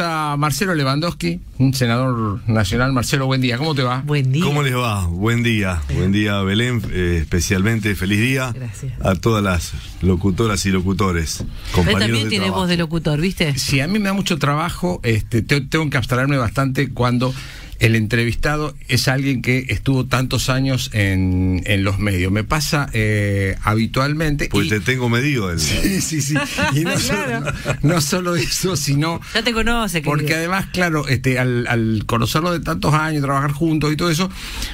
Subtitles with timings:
[0.00, 2.92] a Marcelo Lewandowski, un senador nacional.
[2.92, 3.58] Marcelo, buen día.
[3.58, 4.02] ¿Cómo te va?
[4.02, 4.44] Buen día.
[4.44, 5.06] ¿Cómo les va?
[5.06, 5.80] Buen día.
[5.94, 6.82] Buen día, Belén.
[6.90, 8.92] eh, especialmente feliz día Gracias.
[9.04, 11.40] a todas las locutoras y locutores.
[11.40, 12.60] Él Compañeros también de tiene trabajo.
[12.62, 13.58] voz de locutor, ¿viste?
[13.58, 17.32] Sí, a mí me da mucho trabajo, este, te- tengo que abstraerme bastante cuando
[17.80, 22.30] el entrevistado es alguien que estuvo tantos años en, en los medios.
[22.30, 24.48] Me pasa eh, habitualmente.
[24.50, 25.50] Pues y- te tengo medido.
[25.50, 26.34] El, Sí, sí, sí.
[26.74, 27.00] Y no, Claro.
[27.00, 30.38] solo, no solo eso, sino Ya te conoce, Porque querido.
[30.40, 34.30] además, claro, este, al, al conocerlo de tantos años, trabajar juntos y todo eso,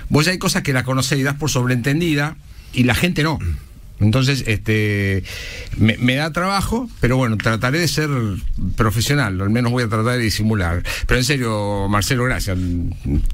[0.09, 2.37] vos ya hay cosas que la conocés y das por sobreentendida
[2.73, 3.39] y la gente no.
[4.01, 5.23] Entonces, este,
[5.79, 8.11] me, me da trabajo, pero bueno, trataré de ser
[8.77, 10.83] profesional, al menos voy a tratar de disimular.
[11.07, 12.59] Pero en serio, Marcelo, gracias.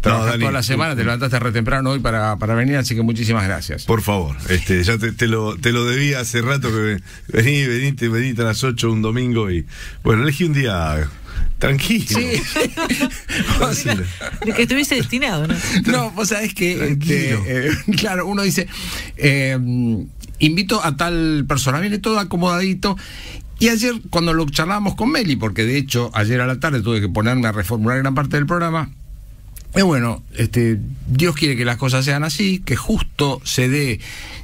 [0.01, 3.45] Trabajas toda la semana, te levantaste re temprano hoy para, para venir, así que muchísimas
[3.45, 3.84] gracias.
[3.84, 6.98] Por favor, este, ya te, te lo, te lo debía hace rato que
[7.29, 9.67] vení, venite, venite a las 8 un domingo y
[10.05, 11.09] bueno, elegí un día
[11.59, 12.06] tranquilo.
[12.06, 12.42] Sí.
[14.45, 15.55] De que estuviese destinado, ¿no?
[15.87, 18.67] No, vos sabés que, este, eh, claro, uno dice,
[19.17, 19.59] eh,
[20.43, 22.97] invito a tal persona, viene todo acomodadito.
[23.59, 27.01] Y ayer, cuando lo charlábamos con Meli, porque de hecho ayer a la tarde tuve
[27.01, 28.91] que ponerme a reformular gran parte del programa,
[29.75, 34.01] es bueno, este, Dios quiere que las cosas sean así, que justo se dé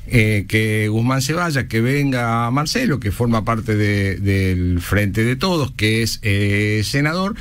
[0.06, 5.36] eh, que Guzmán se vaya, que venga Marcelo, que forma parte de- del Frente de
[5.36, 7.34] Todos, que es eh, senador.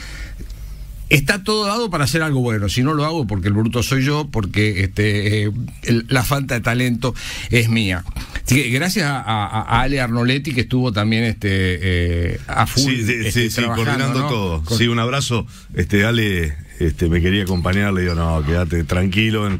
[1.09, 2.67] Está todo dado para hacer algo bueno.
[2.67, 5.51] Si no lo hago, porque el bruto soy yo, porque este, eh,
[6.09, 7.15] la falta de talento
[7.49, 8.03] es mía.
[8.47, 12.83] Así que gracias a, a- a Ale Arnoletti, que estuvo también este, eh, a full.
[12.93, 14.27] Sí, sí, este, sí, coordinando ¿no?
[14.29, 14.63] todo.
[14.63, 15.45] Con- Sí, un abrazo.
[15.73, 19.59] Este, Ale, este, me quería acompañar, le digo, no, quédate tranquilo en,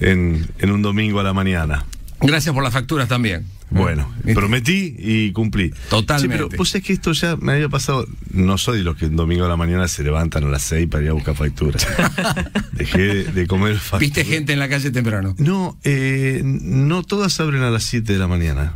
[0.00, 1.86] en, en un domingo a la mañana.
[2.20, 3.46] Gracias por las facturas también.
[3.70, 5.72] Bueno, Este, prometí y cumplí.
[5.90, 6.36] Totalmente.
[6.36, 8.06] Sí, pero vos es que esto ya me había pasado.
[8.32, 10.88] No soy de los que un domingo a la mañana se levantan a las 6
[10.88, 11.86] para ir a buscar facturas.
[12.72, 14.00] Dejé de, de comer facturas.
[14.00, 15.34] ¿Viste gente en la calle temprano?
[15.38, 18.72] No, eh, no todas abren a las 7 de la mañana.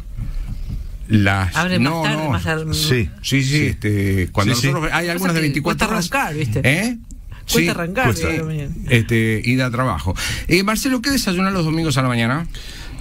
[1.08, 2.30] Las, Abre más no, tarde, no.
[2.30, 2.74] más tarde.
[2.74, 3.08] Sí.
[3.22, 4.66] Sí, sí, este, cuando Sí, sí.
[4.68, 6.10] nosotros hay algunas de que 24 cuesta horas.
[6.12, 6.60] arrancar, ¿viste?
[6.64, 6.98] ¿Eh?
[7.50, 8.28] Cuesta arrancar, cuesta.
[8.28, 8.74] digo, mañana.
[8.88, 10.14] Este, ir a trabajo.
[10.48, 12.46] Eh, Marcelo, ¿qué desayunas los domingos a la mañana?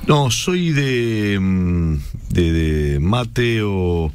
[0.07, 1.95] No, soy de, mm,
[2.29, 4.12] de, de mate o,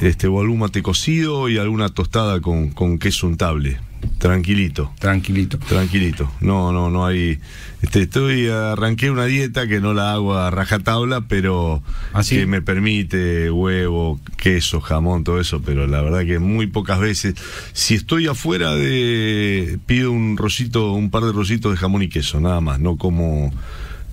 [0.00, 3.78] este, o algún mate cocido y alguna tostada con, con queso untable.
[4.18, 4.92] Tranquilito.
[4.98, 5.58] Tranquilito.
[5.58, 7.38] Tranquilito, no, no, no hay.
[7.82, 12.36] Este, estoy arranqué una dieta que no la hago a rajatabla, pero ¿Ah, sí?
[12.36, 17.34] que me permite huevo, queso, jamón, todo eso, pero la verdad que muy pocas veces.
[17.72, 22.40] Si estoy afuera de pido un rollito, un par de rollitos de jamón y queso,
[22.40, 23.52] nada más, no como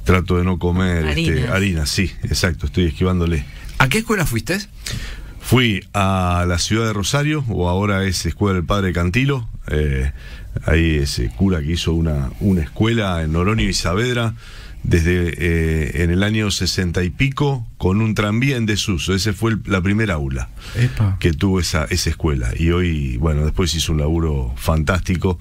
[0.09, 3.45] trato de no comer este, harina, sí, exacto, estoy esquivándole.
[3.77, 4.57] ¿A qué escuela fuiste?
[5.39, 9.47] Fui a la ciudad de Rosario, o ahora es Escuela del Padre Cantilo.
[9.67, 10.11] eh,
[10.65, 14.33] ahí ese cura que hizo una, una escuela en Noronio y Saavedra
[14.83, 19.13] desde eh, en el año sesenta y pico con un tranvía en desuso.
[19.13, 21.17] Ese fue el- la primera aula Epa.
[21.19, 22.51] que tuvo esa, esa escuela.
[22.57, 25.39] Y hoy, bueno, después hizo un laburo fantástico.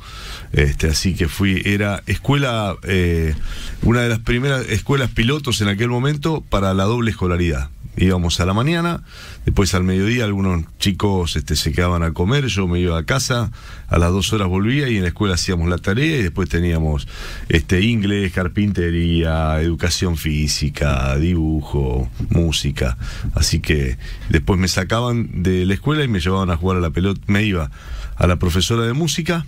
[0.53, 3.35] Este, así que fui, era escuela, eh,
[3.83, 7.71] una de las primeras escuelas pilotos en aquel momento para la doble escolaridad.
[8.01, 9.03] Íbamos a la mañana,
[9.45, 13.51] después al mediodía algunos chicos este, se quedaban a comer, yo me iba a casa,
[13.89, 17.09] a las dos horas volvía y en la escuela hacíamos la tarea y después teníamos
[17.49, 22.97] este, inglés, carpintería, educación física, dibujo, música.
[23.35, 23.99] Así que
[24.29, 27.43] después me sacaban de la escuela y me llevaban a jugar a la pelota, me
[27.43, 27.73] iba
[28.15, 29.45] a la profesora de música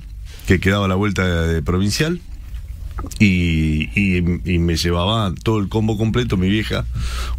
[0.48, 2.20] que quedaba a la vuelta de, de provincial
[3.18, 6.84] y, y- y me llevaba todo el combo completo, mi vieja,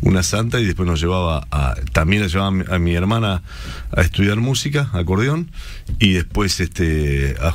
[0.01, 3.41] una santa, y después nos llevaba a, también la llevaba a mi, hermana
[3.95, 5.51] a estudiar música, acordeón,
[5.99, 7.51] y después este a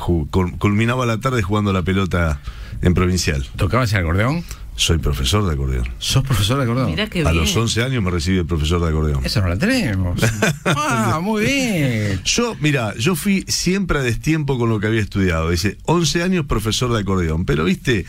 [0.59, 2.39] culminaba la tarde jugando la pelota
[2.81, 3.45] en provincial.
[3.55, 4.43] ¿Tocabas el acordeón?
[4.77, 5.87] Soy profesor de acordeón.
[5.97, 6.91] ¿Sos profesor de acordeón?
[6.91, 9.25] Mirá qué A los 11 años me recibí de profesor de acordeón.
[9.25, 10.21] Eso no la tenemos.
[10.65, 12.21] ah, muy bien.
[12.23, 15.49] Yo, mira, yo fui siempre a destiempo con lo que había estudiado.
[15.49, 18.05] Dice, 11 años profesor de acordeón, pero viste,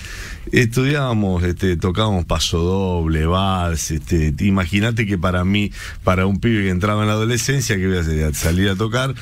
[0.52, 5.72] estudiábamos, este, tocábamos paso doble, vals, este, imagínate que para mí,
[6.04, 8.34] para un pibe que entraba en la adolescencia, que iba a hacer?
[8.34, 9.14] salir a tocar,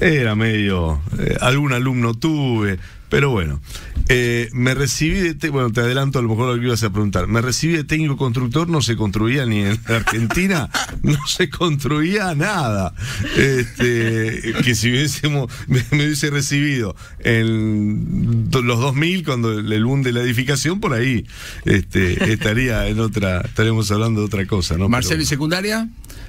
[0.00, 3.60] era medio, eh, algún alumno tuve, pero bueno,
[4.08, 6.90] eh, me recibí de, te- bueno, te adelanto a lo mejor lo que ibas a
[6.90, 10.68] preguntar, me recibí de técnico constructor, no se construía ni en Argentina,
[11.02, 12.94] no se construía nada.
[13.36, 20.02] Este, que si hubiésemos, me, me hubiese recibido en los 2000, cuando el, el boom
[20.02, 21.26] de la edificación, por ahí
[21.64, 24.88] este, estaría en otra, estaríamos hablando de otra cosa, ¿no?
[24.88, 25.88] Marcelo, Pero ¿y secundaria?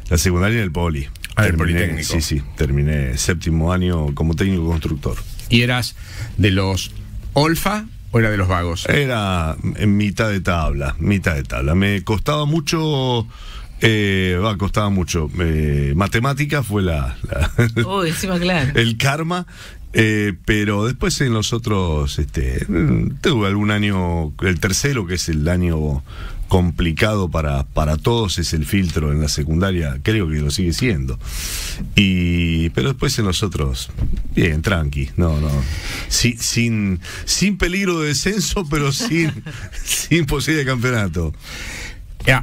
[0.10, 1.08] la secundaria en el poli.
[1.36, 2.14] Ah, el Terminé- Politécnico.
[2.14, 5.16] Sí, sí, terminé séptimo año como técnico constructor.
[5.50, 5.96] ¿Y eras
[6.38, 6.92] de los
[7.34, 8.86] Olfa o era de los vagos?
[8.90, 11.76] Era en mitad de tabla, mitad de tabla.
[11.76, 13.28] Me costaba mucho,
[13.82, 15.30] eh, va, costaba mucho.
[15.40, 18.72] Eh, matemática fue la, la- Uy, encima, claro.
[18.80, 19.46] el karma.
[19.94, 22.66] eh, pero después en los otros, este,
[23.22, 26.04] tuve algún año, el tercero, que es el año
[26.48, 31.20] complicado para, para todos, es el filtro en la secundaria, creo que lo sigue siendo.
[31.96, 33.90] Y, pero después en los otros,
[34.36, 35.52] bien, tranqui, no, no.
[36.08, 39.32] Sí, sin, sin peligro de descenso, pero sin,
[39.84, 41.34] sin posibilidad de campeonato.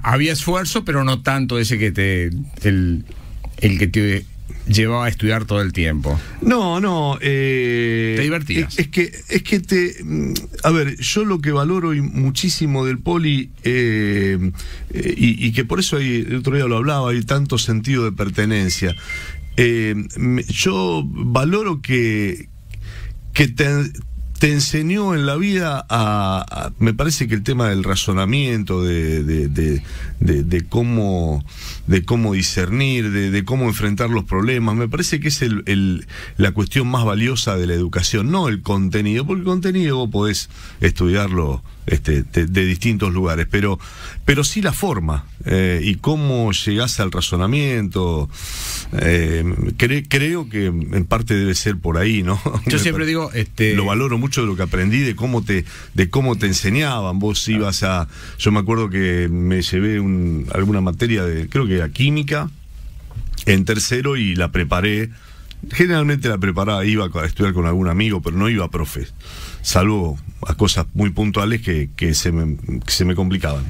[0.02, 2.30] Había esfuerzo, pero no tanto ese que te.
[2.62, 3.04] el,
[3.58, 4.24] el que te
[4.66, 6.18] llevaba a estudiar todo el tiempo.
[6.42, 7.18] No, no.
[7.20, 8.72] eh, Te divertías.
[8.74, 9.96] Es, es que, es que te.
[10.02, 10.32] mm,
[10.62, 14.38] A ver, yo lo que valoro y muchísimo del poli, eh,
[14.90, 18.04] eh, y, y que por eso hay, el otro día lo hablaba, hay tanto sentido
[18.04, 18.94] de pertenencia.
[19.56, 19.94] eh,
[20.48, 22.48] yo valoro que,
[23.32, 23.66] que te,
[24.44, 29.48] te enseñó en la vida a, me parece que el tema del razonamiento de, de,
[29.48, 31.42] de- de- cómo
[31.86, 36.06] de cómo discernir de, cómo enfrentar los problemas me parece que es el-
[36.36, 40.50] la cuestión más valiosa de la educación no el contenido porque el contenido vos podés
[40.82, 43.78] estudiarlo este, de, de distintos lugares pero
[44.24, 48.28] pero sí la forma eh, y cómo llegás al razonamiento
[48.92, 49.44] eh,
[49.76, 53.74] cre- creo que en parte debe ser por ahí no Yo siempre digo, este.
[53.74, 55.64] lo valoro mucho de lo que aprendí de cómo te
[55.94, 57.18] de cómo te enseñaban.
[57.18, 58.08] Vos ibas a
[58.38, 62.48] yo me acuerdo que me llevé un- alguna materia de creo que era química
[63.46, 65.10] en tercero y la preparé.
[65.70, 69.06] Generalmente la preparaba iba a estudiar con algún amigo pero no iba a profe
[69.64, 70.16] salvo
[70.46, 72.56] a cosas muy puntuales que, que se, me,
[72.86, 73.64] se me complicaban.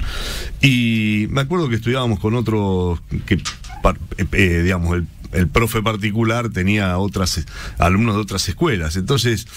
[0.61, 6.49] Y me acuerdo que estudiábamos con otro que eh, eh, digamos el, el profe particular
[6.49, 7.45] tenía otras
[7.79, 8.95] alumnos de otras escuelas.
[8.97, 9.47] Entonces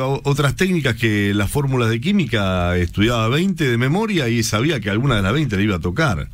[0.00, 4.90] o- otras técnicas que las fórmulas de química estudiaba 20 de memoria y sabía que
[4.90, 6.28] alguna de las 20 le iba a tocar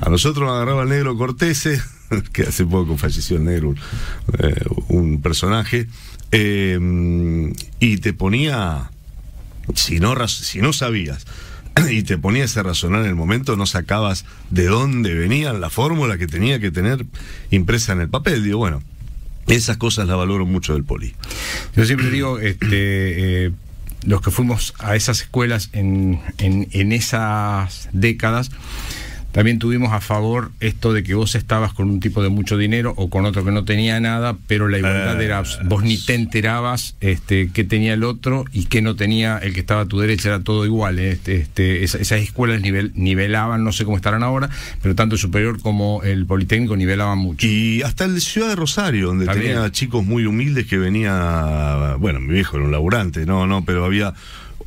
[0.00, 1.80] a nosotros nos agarraba el negro Cortese,
[2.32, 3.74] que hace poco falleció el negro,
[4.38, 5.88] eh, un personaje,
[6.32, 6.78] eh,
[7.80, 8.90] y te ponía,
[9.74, 11.26] si no, si no sabías,
[11.90, 16.18] y te ponías a razonar en el momento, no sacabas de dónde venían la fórmula
[16.18, 17.06] que tenía que tener
[17.50, 18.42] impresa en el papel.
[18.42, 18.82] Digo, bueno,
[19.46, 21.14] esas cosas las valoro mucho del poli.
[21.76, 23.52] Yo siempre digo, este, eh,
[24.04, 28.50] los que fuimos a esas escuelas en, en, en esas décadas,
[29.38, 32.92] también tuvimos a favor esto de que vos estabas con un tipo de mucho dinero
[32.96, 36.14] o con otro que no tenía nada, pero la igualdad Eh, era, vos ni te
[36.14, 40.00] enterabas este, qué tenía el otro y qué no tenía el que estaba a tu
[40.00, 40.98] derecha, era todo igual.
[40.98, 41.12] ¿eh?
[41.12, 44.50] Este, este, esa- esas escuelas nivel, nivelaban, no sé cómo estarán ahora,
[44.82, 47.46] pero tanto el superior como el Politécnico nivelaban mucho.
[47.46, 49.54] Y hasta el Ciudad de Rosario, donde También.
[49.54, 53.84] tenía chicos muy humildes que venía, bueno, mi viejo era un laburante, no, no, pero
[53.84, 54.14] había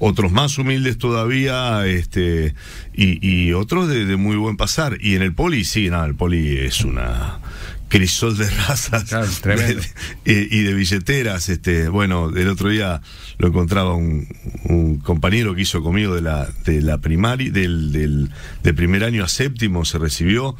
[0.04, 2.56] otros más humildes todavía, este,
[2.94, 4.98] y, y otros de, de muy buen pasar.
[5.00, 7.40] Y en el poli, sí, no, el poli es una
[7.88, 9.82] crisol de razas Claro, tremendo.
[10.26, 11.50] de- de- y de billeteras.
[11.50, 13.02] Este, bueno, el otro día
[13.38, 14.28] lo encontraba un,
[14.66, 18.32] un compañero que hizo conmigo de la, de la primaria, del, del,
[18.64, 20.56] de primer año a séptimo se recibió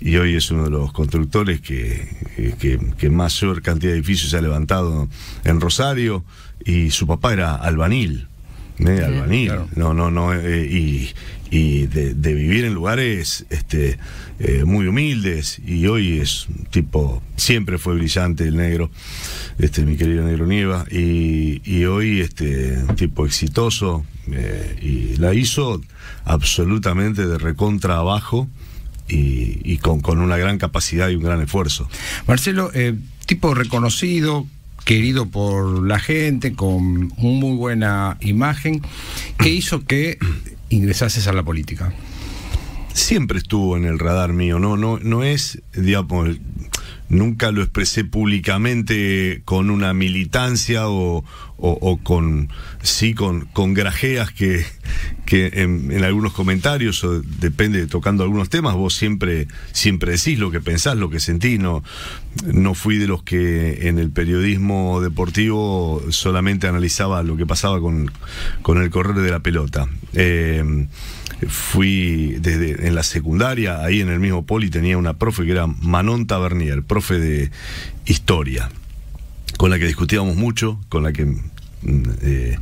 [0.00, 4.30] y hoy es uno de los constructores que, que, que- que mayor cantidad de edificios
[4.30, 5.08] se ha levantado
[5.44, 6.24] en Rosario
[6.64, 8.26] y su papá era albanil.
[8.88, 9.68] Albanil, claro.
[9.76, 11.10] no, no, no, eh, y,
[11.50, 13.98] y de, de vivir en lugares este,
[14.38, 18.90] eh, muy humildes, y hoy es un tipo, siempre fue brillante el negro,
[19.58, 25.34] este, mi querido negro Nieva, y, y hoy este, un tipo exitoso, eh, y la
[25.34, 25.80] hizo
[26.24, 28.48] absolutamente de recontra abajo,
[29.08, 31.88] y, y con, con una gran capacidad y un gran esfuerzo.
[32.28, 32.94] Marcelo, eh,
[33.26, 34.46] tipo reconocido,
[34.84, 38.82] querido por la gente, con muy buena imagen,
[39.38, 40.18] ¿qué hizo que
[40.68, 41.92] ingresases a la política?
[42.92, 46.36] siempre estuvo en el radar mío, no, no, no es, digamos,
[47.10, 51.24] nunca lo expresé públicamente con una militancia o,
[51.58, 52.48] o- con,
[52.82, 54.64] sí, con, con grajeas que,
[55.26, 60.50] que en, en algunos comentarios, o depende, tocando algunos temas, vos siempre, siempre decís lo
[60.50, 61.82] que pensás, lo que sentís, no,
[62.46, 68.10] no fui de los que en el periodismo deportivo solamente analizaba lo que pasaba con,
[68.62, 69.88] con el correr de la pelota.
[70.14, 70.86] Eh,
[71.48, 75.66] fui desde en la secundaria, ahí en el mismo poli tenía una profe que era
[75.66, 77.50] Manon Tabernier, profe de
[78.04, 78.70] historia,
[79.56, 81.40] con la que discutíamos mucho, con la que mm,
[82.22, 82.58] eh,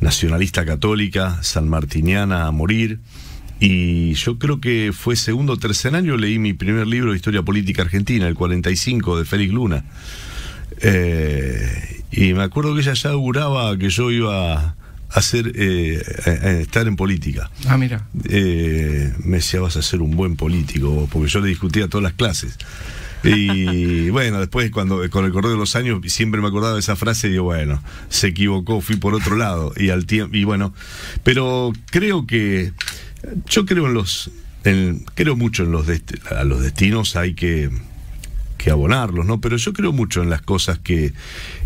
[0.00, 3.00] nacionalista católica, sanmartiniana a morir,
[3.60, 7.42] y yo creo que fue segundo o tercer año leí mi primer libro de historia
[7.42, 9.84] política argentina, el 45 de Félix Luna.
[10.80, 14.74] Eh, y me acuerdo que ella ya auguraba que yo iba
[15.14, 17.50] hacer eh, a- a estar en política.
[17.66, 18.06] Ah, mira.
[18.28, 22.12] Eh, me decía vas a ser un buen político, porque yo le discutía todas las
[22.14, 22.56] clases.
[23.24, 26.96] Y bueno, después cuando con el correr de los años siempre me acordaba de esa
[26.96, 29.72] frase y digo, bueno, se equivocó, fui por otro lado.
[29.76, 30.74] Y al tiempo, y bueno,
[31.22, 32.72] pero creo que
[33.48, 34.30] yo creo en los
[34.64, 35.86] en- creo mucho en los
[36.36, 37.70] a los destinos hay que
[38.62, 39.40] que abonarlos, ¿no?
[39.40, 41.12] Pero yo creo mucho en las cosas que,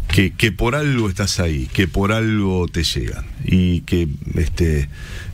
[0.09, 4.89] que, que por algo estás ahí, que por algo te llegan y que este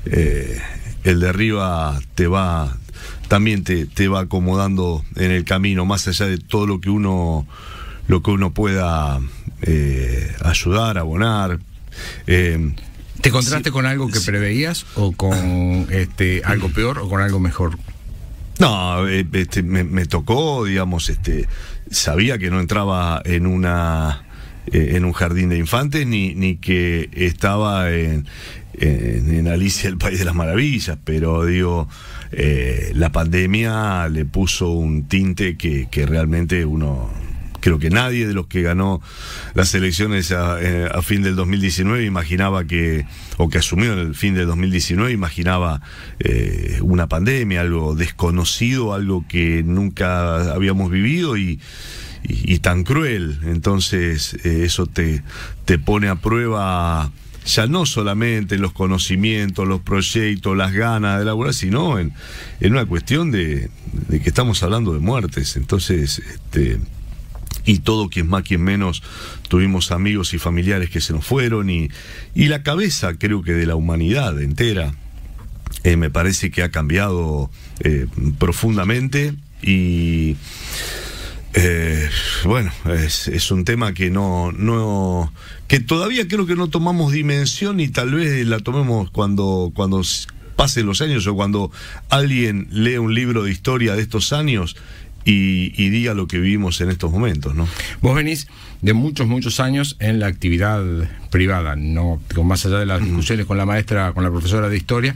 [0.07, 0.61] eh,
[1.05, 2.77] el de arriba te va
[3.29, 7.47] también te, te va acomodando en el camino, más allá de todo lo que uno
[8.09, 9.21] lo que uno pueda
[9.63, 11.61] eh, ayudar, abonar.
[12.27, 12.75] Eh,
[13.21, 14.27] ¿Te encontraste con algo que sí.
[14.27, 17.79] preveías o con este algo peor o con algo mejor?
[18.63, 21.49] No, eh, este, me, me tocó, digamos, este,
[21.91, 24.23] sabía que no entraba en una
[24.69, 28.25] eh, en un jardín de infantes ni, ni que estaba en,
[28.75, 31.89] en, Alicia el País de las Maravillas, pero digo,
[32.31, 37.11] eh, la pandemia le puso un tinte que, que realmente uno
[37.63, 39.01] creo que nadie de los que ganó
[39.55, 43.07] las elecciones a, eh, fin del 2019 imaginaba que,
[43.39, 45.81] o que asumió en el fin del 2019, imaginaba
[46.19, 51.59] eh, una pandemia, algo desconocido, algo que nunca habíamos vivido y,
[52.61, 53.41] tan cruel.
[53.45, 55.23] Entonces, eh, eso te,
[55.65, 57.11] te pone a prueba
[57.45, 62.13] ya no solamente los conocimientos, los proyectos, las ganas de elaborar, sino en,
[62.61, 63.69] en una cuestión de,
[64.09, 65.57] de que estamos hablando de muertes.
[65.57, 66.79] Entonces, este,
[67.65, 69.03] y todo quien más, quien menos,
[69.49, 71.89] tuvimos amigos y familiares que se nos fueron y,
[72.35, 74.95] y la cabeza creo que de la humanidad entera
[75.85, 77.51] eh, me parece que ha cambiado
[77.81, 78.07] eh,
[78.39, 80.37] profundamente y
[81.55, 82.09] eh,
[82.45, 85.33] bueno, es, es un tema que no, no,
[85.69, 90.03] que todavía creo que no tomamos dimensión y tal vez la tomemos cuando, cuando
[90.57, 91.71] pasen los años o cuando
[92.09, 94.77] alguien lee un libro de historia de estos años
[95.25, 97.69] y, y diga lo que vivimos en estos momentos, ¿no?
[98.01, 98.49] Vos venís
[98.83, 100.83] de muchos, muchos años en la actividad
[101.31, 105.15] privada, no más allá de las discusiones con la maestra, con la profesora de historia,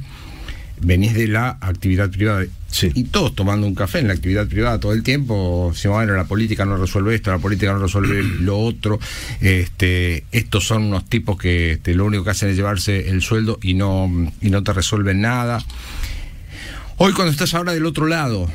[0.81, 2.45] venís de la actividad privada.
[2.69, 2.91] Sí.
[2.95, 6.25] Y todos tomando un café en la actividad privada todo el tiempo, si bueno, la
[6.25, 9.01] política no resuelve esto, la política no resuelve lo otro,
[9.41, 13.59] este, estos son unos tipos que este, lo único que hacen es llevarse el sueldo
[13.63, 14.11] y no,
[14.41, 15.65] y no te resuelven nada.
[16.99, 18.49] Hoy cuando estás ahora del otro lado,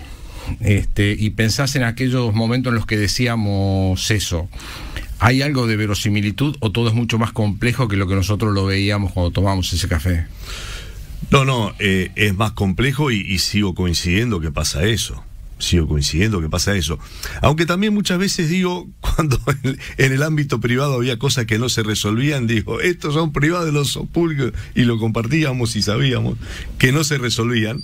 [0.60, 4.50] este, y pensás en aquellos momentos en los que decíamos eso,
[5.19, 8.65] ¿hay algo de verosimilitud o todo es mucho más complejo que lo que nosotros lo
[8.65, 10.25] veíamos cuando tomamos ese café?
[11.29, 15.24] No, no, eh, es más complejo y, y sigo coincidiendo que pasa eso.
[15.62, 16.98] Sigo coincidiendo que pasa eso.
[17.44, 21.84] Aunque también muchas veces digo, cuando en, el ámbito privado había cosas que no se
[21.84, 26.38] resolvían, digo, estos son privados de los públicos, y lo compartíamos y sabíamos
[26.80, 27.84] que no se resolvían,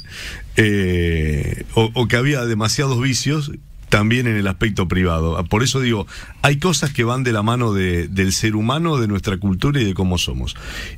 [0.56, 3.52] eh, o, que había demasiados vicios
[3.90, 5.42] también en el aspecto privado.
[5.46, 6.08] Por eso digo,
[6.42, 9.86] hay cosas que van de la mano de- del ser humano, de nuestra cultura y
[9.86, 10.56] de cómo somos.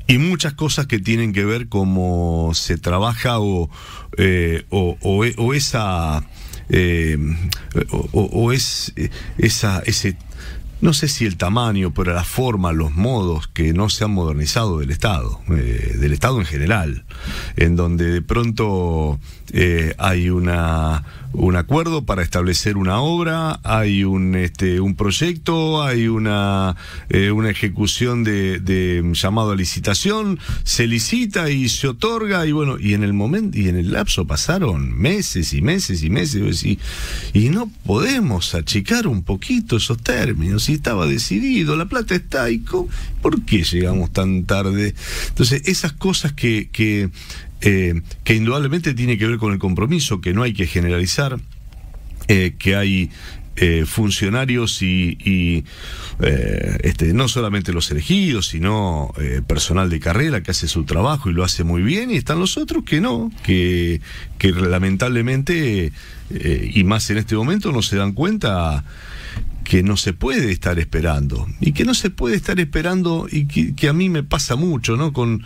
[0.08, 3.70] Y muchas cosas que tienen que ver cómo se trabaja o,
[4.18, 6.24] eh, o, o e- o esa...
[6.70, 7.18] eh,
[7.92, 10.16] o, o- es eh, esa, ese
[10.82, 14.80] no sé si el tamaño, pero la forma, los modos que no se han modernizado
[14.80, 17.06] del Estado, eh, del Estado en general,
[17.58, 19.20] en donde de pronto
[19.52, 26.08] eh, hay una un acuerdo para establecer una obra, hay un este un proyecto, hay
[26.08, 26.76] una
[27.10, 32.80] eh, una ejecución de, de llamado a licitación, se licita y se otorga y bueno
[32.80, 36.80] y en el momento y en el lapso pasaron meses y meses y meses y,
[37.34, 42.88] y no podemos achicar un poquito esos términos y estaba decidido, la plata está co-
[43.22, 44.94] ¿por qué llegamos tan tarde?
[45.30, 46.70] Entonces esas cosas que
[47.62, 51.40] eh, que indudablemente tiene que ver con el compromiso, que no hay que generalizar,
[52.30, 53.10] eh, que hay
[53.58, 55.66] eh, funcionarios y,
[56.82, 59.14] este, no solamente los elegidos, sino
[59.48, 62.58] personal de carrera que hace su trabajo y lo hace muy bien, y están los
[62.58, 64.00] otros que no, que,
[64.38, 65.92] que lamentablemente,
[66.74, 68.86] y más en este momento, no se dan cuenta
[69.70, 73.88] que no se puede estar esperando y que no se puede estar esperando y que,
[73.88, 75.14] a mí me pasa mucho, ¿no?
[75.14, 75.44] Con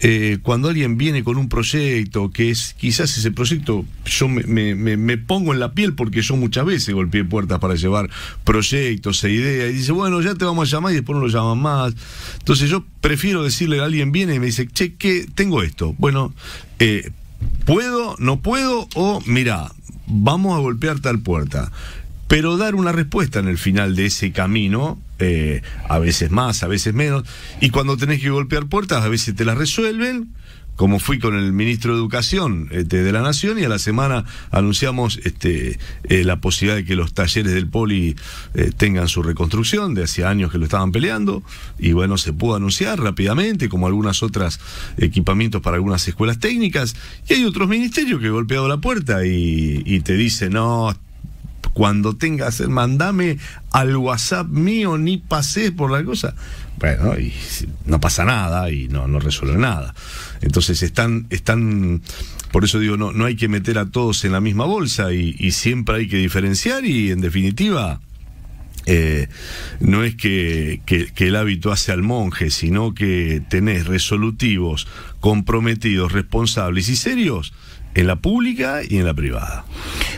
[0.00, 5.18] eh, cuando alguien viene con un proyecto que es quizás ese proyecto yo me- me
[5.18, 8.08] pongo en la piel porque yo muchas veces golpeé puertas para llevar
[8.44, 11.28] proyectos e ideas y dice bueno ya te vamos a llamar y después no lo
[11.32, 11.94] llaman más
[12.38, 16.34] entonces yo prefiero decirle a alguien viene y me dice che que tengo esto bueno
[16.80, 17.10] eh,
[17.64, 18.88] ¿puedo, no puedo?
[18.94, 19.70] O, mira,
[20.06, 21.70] vamos a golpear tal puerta.
[22.34, 26.66] Pero dar una respuesta en el final de ese camino, eh, a veces más, a
[26.66, 27.22] veces menos,
[27.60, 30.34] y cuando tenés que golpear puertas, a veces te las resuelven,
[30.74, 34.24] como fui con el ministro de Educación este, de la Nación y a la semana
[34.50, 38.16] anunciamos este, eh, la posibilidad de que los talleres del Poli
[38.54, 41.44] eh, tengan su reconstrucción, de hacía años que lo estaban peleando,
[41.78, 44.58] y bueno, se pudo anunciar rápidamente, como algunas otras
[44.96, 46.96] equipamientos para algunas escuelas técnicas,
[47.28, 50.92] y hay otros ministerios que he golpeado la puerta y, y te dicen, no,
[51.74, 53.38] cuando tengas, mandame
[53.72, 56.34] al WhatsApp mío, ni pases por la cosa.
[56.78, 57.32] Bueno, y
[57.84, 59.94] no pasa nada y no, no resuelve nada.
[60.40, 62.00] Entonces están, están,
[62.52, 65.50] por eso digo, no, no hay que meter a todos en la misma bolsa y,
[65.50, 68.00] siempre hay que diferenciar y en definitiva
[68.86, 69.28] eh,
[69.80, 74.86] no es que, que, el hábito hace al monje, sino que tenés resolutivos,
[75.20, 77.52] comprometidos, responsables y serios
[77.94, 79.64] en la pública y en la privada.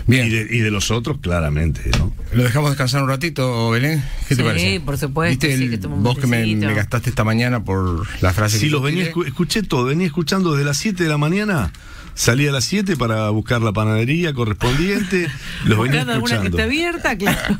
[0.06, 0.26] Bien.
[0.26, 2.12] Y de, y de los otros, claramente, ¿no?
[2.33, 4.02] ¿Lo dejamos descansar un ratito, Belén?
[4.28, 4.80] ¿Qué te Sí, parece?
[4.80, 8.33] por supuesto, ¿Viste sí, que toma un vos que me, gastaste esta mañana por la
[8.33, 11.73] frase Sí, que los venía, escuché todo, venía escuchando desde las 7 de la mañana.
[12.18, 15.28] Salí a las 7 para buscar la panadería correspondiente.
[15.66, 17.58] Los venía alguna que esté abierta, claro.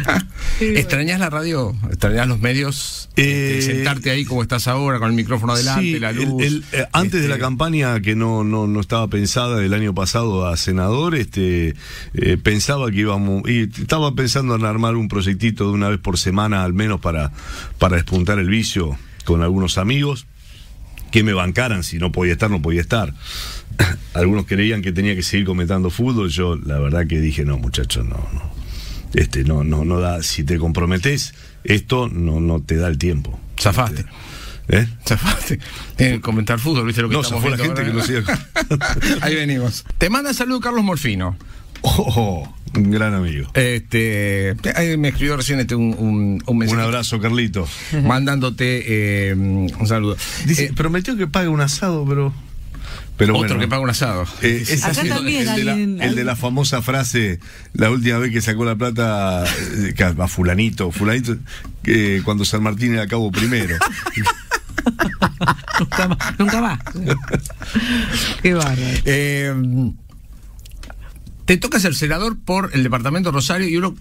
[0.60, 1.74] ¿Extrañás la radio?
[1.88, 3.10] ¿Extrañás los medios?
[3.16, 6.42] Eh, Este, sentarte ahí como estás ahora, con el micrófono adelante, Sí, la luz.
[6.44, 9.92] el- eh, antes de la Este, campaña que no, no, no estaba pensada del año
[9.94, 11.74] pasado a senador, este
[12.14, 16.18] eh, pensaba que íbamos, y estaba pensando en armar un proyectito de una vez por
[16.18, 17.32] semana al menos para,
[17.78, 20.26] para despuntar el vicio con algunos amigos
[21.10, 23.14] que me bancaran, si no podía estar, no podía estar.
[24.14, 28.04] Algunos creían que tenía que seguir comentando fútbol, yo la verdad que dije, no muchachos,
[28.04, 28.58] no, no.
[29.14, 33.38] Este, no, no, no da, si te comprometes, esto no, no te da el tiempo.
[33.60, 34.04] Zafaste.
[34.68, 34.86] ¿Eh?
[35.06, 35.58] Zafaste.
[35.96, 38.00] Eh, comentar fútbol, ¿viste lo que No, estamos fue la gente que ahora?
[38.00, 38.22] no sigue.
[39.22, 39.84] Ahí venimos.
[39.96, 41.36] Te manda saludo Carlos Morfino.
[41.80, 43.48] Oh, un gran amigo.
[43.54, 44.54] Este,
[44.98, 47.66] me escribió recién este un, un, un mensaje Un abrazo, Carlito.
[48.04, 50.16] mandándote eh, un saludo.
[50.44, 52.34] Dice, Eh, prometió que pague un asado, pero.
[53.18, 53.60] Pero otro bueno.
[53.60, 54.24] que paga un asado.
[54.42, 57.40] Eh, Acá también el, de la, alguien- el de la famosa frase,
[57.74, 61.36] la última vez que sacó la plata eh, que a fulanito, fulanito,
[61.82, 63.76] que cuando San Martín era cabo primero.
[65.80, 66.18] nunca más.
[66.38, 66.78] Nunca más.
[68.42, 68.80] Qué bárbaro.
[69.04, 69.52] Eh,
[71.48, 73.94] te toca ser senador por el departamento de Rosario y uno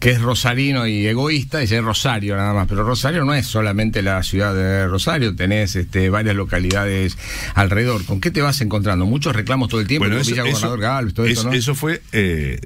[0.00, 4.02] que es rosarino y egoísta dice es Rosario nada más, pero Rosario no es solamente
[4.02, 7.16] la ciudad de Rosario, tenés este, varias localidades
[7.54, 8.04] alrededor.
[8.04, 9.06] ¿Con qué te vas encontrando?
[9.06, 11.54] Muchos reclamos todo el tiempo, Bueno, eso, Villa eso- Gobernador Galvez, todo eso- esto, ¿no?
[11.56, 12.60] eso fue eh,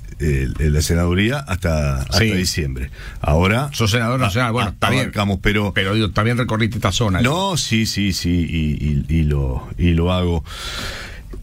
[0.58, 2.32] la senaduría hasta, hasta Sí.
[2.32, 2.90] diciembre.
[3.20, 3.70] Ahora.
[3.72, 5.12] Sos senador nacional, bueno, está bien.
[5.42, 5.72] pero.
[5.72, 7.20] Pero digo, también recorriste esta zona.
[7.20, 10.44] No, sí, sí, sí, y, y- y lo, y lo hago.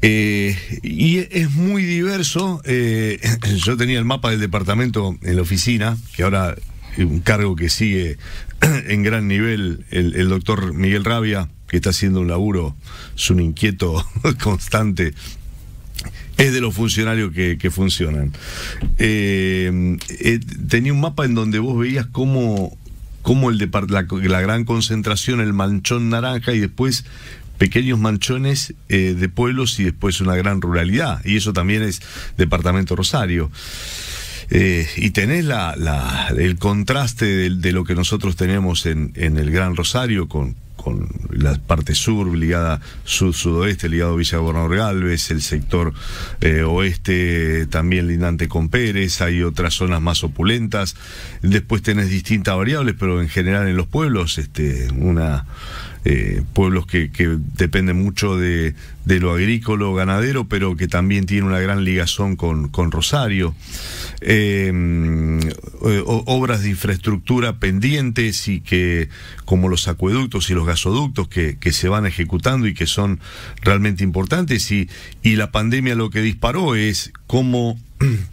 [0.02, 2.62] Eh, y es muy diverso.
[2.66, 3.20] eh,
[3.58, 6.56] yo tenía el mapa del departamento en la oficina, que ahora
[6.98, 8.18] es un cargo que sigue
[8.62, 12.76] en gran nivel el, doctor Miguel Rabia, que está haciendo un laburo,
[13.16, 14.06] es un inquieto
[14.44, 15.14] constante
[16.38, 18.32] es de los funcionarios que, funcionan.
[18.98, 20.00] Eh,
[20.68, 22.76] tenía un mapa en donde vos veías cómo,
[23.22, 27.06] cómo el la, la gran concentración, el manchón naranja y después
[27.62, 31.24] pequeños manchones eh, de pueblos y después una gran ruralidad.
[31.24, 32.02] Y eso también es
[32.36, 33.52] Departamento Rosario.
[34.50, 39.52] Eh, y tenés la, el contraste de, de lo que nosotros tenemos en, en el
[39.52, 45.44] Gran Rosario con, con la parte sur ligada sud-sudoeste, ligado a Villa Gobernador Galvez, el
[45.44, 45.94] sector
[46.42, 50.96] eh, oeste también lindante con Pérez, hay otras zonas más opulentas,
[51.44, 55.46] después tenés distintas variables, pero en general en los pueblos, este, una
[56.04, 58.74] eh, pueblos que, que dependen mucho de,
[59.06, 63.54] lo agrícola, ganadero, pero que también tiene una gran ligazón con, Rosario.
[64.22, 64.72] Eh,
[65.82, 69.10] o- obras de infraestructura pendientes y que,
[69.46, 73.20] como los acueductos y los gasoductos que, que se van ejecutando y que son
[73.62, 74.90] realmente importantes, y,
[75.24, 77.80] y la pandemia lo que disparó es cómo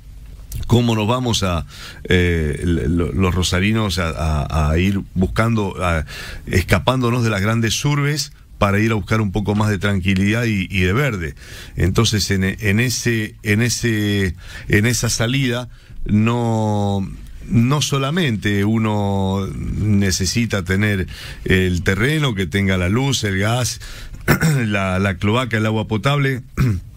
[0.66, 1.64] cómo nos vamos a
[2.04, 6.04] eh, lo- los rosarinos a, ir buscando, a-
[6.46, 10.66] escapándonos de las grandes urbes para ir a buscar un poco más de tranquilidad y,
[10.66, 11.34] de verde.
[11.76, 14.34] Entonces, en, en ese, en ese,
[14.68, 15.68] en esa salida,
[16.06, 17.08] no
[17.50, 21.06] no solamente uno necesita tener
[21.44, 23.80] el terreno, que tenga la luz, el gas,
[24.66, 26.42] la cloaca, el agua potable,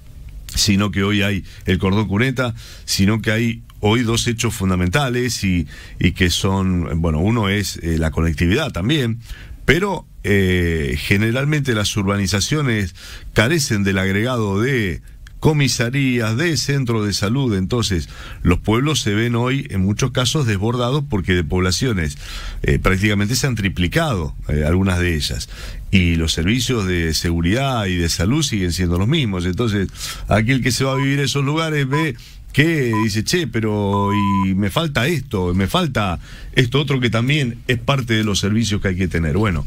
[0.55, 2.53] sino que hoy hay el cordón cuneta,
[2.85, 5.67] sino que hay hoy dos hechos fundamentales y,
[5.99, 9.19] y que son, bueno, uno es eh, la conectividad también,
[9.65, 12.95] pero eh, generalmente las urbanizaciones
[13.33, 15.01] carecen del agregado de
[15.41, 17.55] comisarías, de centros de salud.
[17.57, 18.07] Entonces,
[18.43, 22.17] los pueblos se ven hoy en muchos casos desbordados porque de poblaciones
[22.61, 25.49] eh, prácticamente se han triplicado eh, algunas de ellas.
[25.89, 29.45] Y los servicios de seguridad y de salud siguen siendo los mismos.
[29.45, 29.89] Entonces,
[30.27, 32.15] aquel que se va a vivir en esos lugares ve
[32.51, 36.19] que dice, che, pero y me falta esto, me falta
[36.53, 39.37] esto otro que también es parte de los servicios que hay que tener.
[39.37, 39.65] Bueno,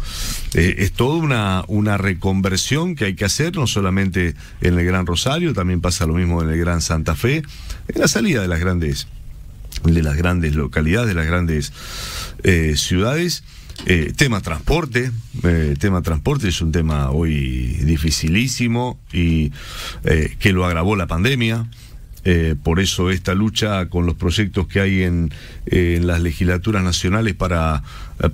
[0.52, 5.06] eh, es toda una, una reconversión que hay que hacer, no solamente en el Gran
[5.06, 7.42] Rosario, también pasa lo mismo en el Gran Santa Fe,
[7.88, 9.06] en la salida de las grandes,
[9.84, 11.72] de las grandes localidades, de las grandes
[12.42, 13.44] eh, ciudades.
[13.86, 15.10] Eh, tema transporte,
[15.80, 19.50] tema transporte es un tema hoy dificilísimo y
[20.38, 21.66] que lo agravó la pandemia.
[22.26, 25.30] Eh, por eso esta lucha con los proyectos que hay en,
[25.66, 27.82] las legislaturas nacionales para,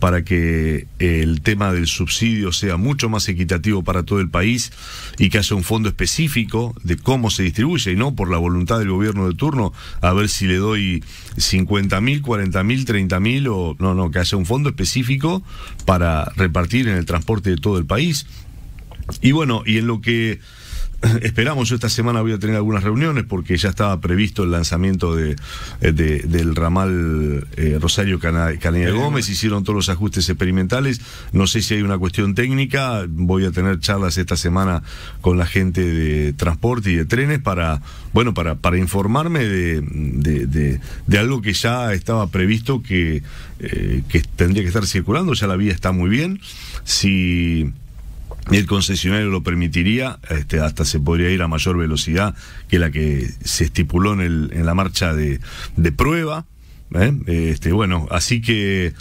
[0.00, 4.72] para que el tema del subsidio sea mucho más equitativo para todo el país
[5.18, 8.79] y que haya un fondo específico de cómo se distribuye y no por la voluntad
[8.79, 11.03] del gobierno de turno a ver si le doy
[11.37, 15.42] 50 mil, 40 mil, 30 mil o no, no, que haya un fondo específico
[15.85, 18.26] para repartir en el transporte de todo el país.
[19.20, 20.40] Y bueno, y en lo que
[21.23, 25.15] esperamos, yo esta semana voy a tener algunas reuniones porque ya estaba previsto el lanzamiento
[25.15, 25.37] de,
[25.81, 31.01] eh, del ramal eh, Rosario Canilla Gómez, hicieron todos los ajustes experimentales,
[31.33, 34.83] no sé si hay una cuestión técnica, voy a tener charlas esta semana
[35.21, 37.81] con la gente de transporte y de trenes para,
[38.13, 43.23] bueno, para, para informarme de, de, de, algo que ya estaba previsto que,
[43.59, 46.41] eh, que tendría que estar circulando, ya la vía está muy bien,
[46.85, 47.73] si
[48.50, 52.35] el concesionario lo permitiría, este, hasta se podría ir a mayor velocidad
[52.68, 55.40] que la que se estipuló en, el, en la marcha de,
[55.76, 56.46] de prueba.
[56.94, 57.12] ¿eh?
[57.26, 58.92] Este, bueno, así que,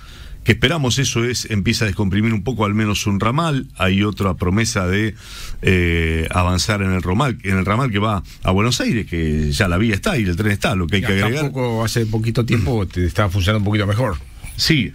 [0.44, 4.36] que esperamos eso es, empieza a descomprimir un poco al menos un ramal, hay otra
[4.36, 5.16] promesa de
[5.62, 9.68] eh, avanzar en el ramal, en el ramal que va a Buenos Aires, que ya
[9.68, 11.34] la vía está y el tren está, lo que hay que agregar.
[11.34, 14.18] Tampoco hace poquito tiempo te estaba funcionando un poquito mejor.
[14.58, 14.94] Sí.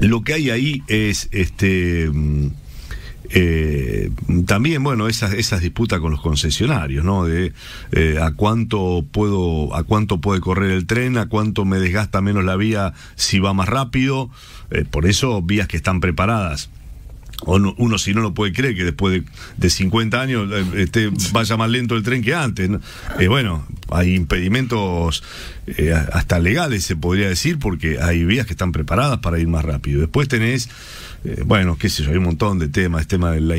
[0.00, 2.10] Lo que hay ahí es este
[3.30, 4.10] eh,
[4.46, 7.24] también, bueno, esas, esas disputas con los concesionarios, ¿no?
[7.24, 7.52] De
[7.92, 12.44] eh, a cuánto puedo, a cuánto puede correr el tren, a cuánto me desgasta menos
[12.44, 14.30] la vía si va más rápido.
[14.70, 16.70] Eh, por eso, vías que están preparadas
[17.46, 19.22] uno si no lo puede creer que después
[19.58, 22.70] de, 50 años este, vaya más lento el tren que antes.
[23.28, 25.22] bueno, hay impedimentos
[26.12, 30.00] hasta legales, se podría decir, porque hay vías que están preparadas para ir más rápido.
[30.00, 30.70] Después tenés
[31.24, 33.56] eh, bueno, qué sé yo, hay un montón de temas, el tema de la,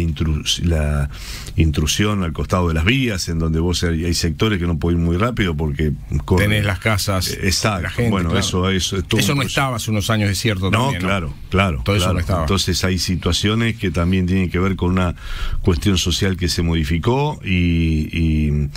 [0.63, 1.09] la
[1.55, 5.05] intrusión al costado de las vías, en donde vos hay, sectores que no pueden ir
[5.05, 5.91] muy rápido porque...
[6.37, 10.11] Tenés las casas, eh, exacto, la gente, bueno, eso, eso, eso no estaba hace unos
[10.11, 10.69] años, es cierto.
[10.69, 11.81] No, claro, claro.
[11.83, 12.41] Todo eso no estaba.
[12.41, 15.15] Entonces hay situaciones que también tienen que ver con una
[15.61, 18.69] cuestión social que se modificó y,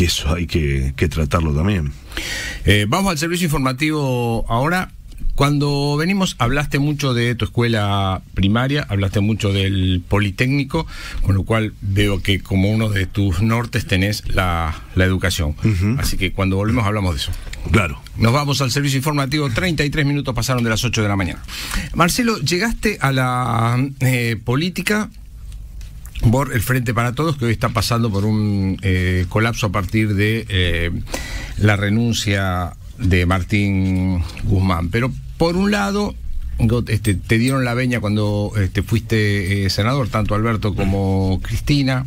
[0.00, 1.92] eso hay que, tratarlo también.
[2.64, 4.92] Eh, vamos al servicio informativo ahora.
[5.38, 10.84] Cuando venimos, hablaste mucho de tu escuela primaria, hablaste mucho del Politécnico,
[11.22, 15.54] con lo cual veo que como uno de tus nortes tenés la, educación.
[15.96, 17.30] Así que cuando volvemos hablamos de eso.
[17.70, 18.02] Claro.
[18.16, 21.40] Nos vamos al servicio informativo, 33 minutos pasaron de las 8 de la mañana.
[21.94, 25.08] Marcelo, llegaste a la eh, política
[26.32, 30.16] por el Frente para Todos, que hoy está pasando por un eh, colapso a partir
[30.16, 30.90] de eh,
[31.58, 34.88] la renuncia de Martín Guzmán.
[34.88, 36.14] Pero por un lado,
[36.88, 42.04] este, te dieron la veña cuando este, fuiste eh, senador, tanto Alberto como Cristina.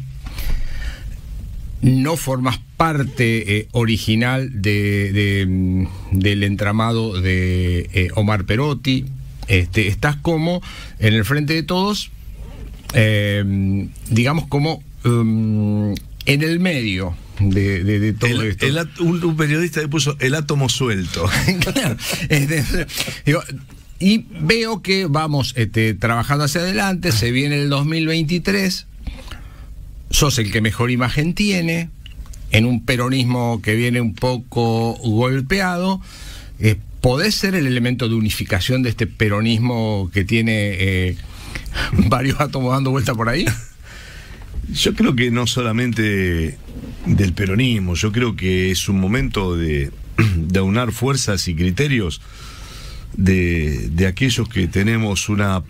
[1.82, 9.06] No formas parte eh, original mm, del entramado de eh, Omar Perotti.
[9.48, 10.62] Este, estás como
[11.00, 12.12] en el frente de todos,
[14.10, 15.94] digamos como mm,
[16.26, 17.16] en el medio
[17.50, 18.66] de, todo esto.
[19.00, 21.30] un, periodista le puso el átomo suelto.
[24.00, 28.88] y veo que vamos este, trabajando hacia adelante, se viene el 2023,
[30.10, 31.90] sos el que mejor imagen tiene,
[32.52, 36.02] en un peronismo que viene un poco golpeado.
[36.60, 41.18] Eh, ¿Podés ser el elemento de unificación de este peronismo que tiene eh,
[41.92, 43.46] varios átomos dando vuelta por ahí?
[44.74, 46.58] Yo creo que no solamente
[47.06, 49.92] del peronismo, yo creo que es un momento de,
[50.58, 52.22] aunar fuerzas y criterios
[53.14, 55.64] de, aquellos que tenemos una,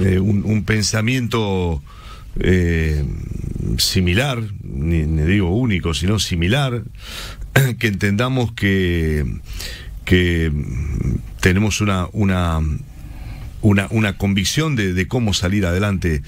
[0.00, 1.82] eh, un, pensamiento
[2.40, 3.04] eh,
[3.78, 6.82] similar, ni, digo único, sino similar,
[7.78, 9.24] que entendamos que,
[10.04, 10.52] que
[11.40, 12.60] tenemos una, una
[13.60, 16.22] una, una convicción de, cómo salir adelante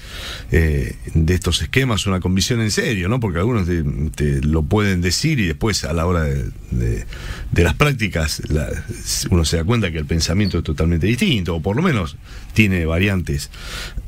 [0.51, 3.19] eh, de estos esquemas, una convicción en serio, ¿no?
[3.19, 7.05] Porque algunos lo pueden decir y después a la hora de,
[7.51, 8.41] las prácticas
[9.29, 12.17] uno se da cuenta que el pensamiento es totalmente distinto, o por lo menos
[12.53, 13.49] tiene variantes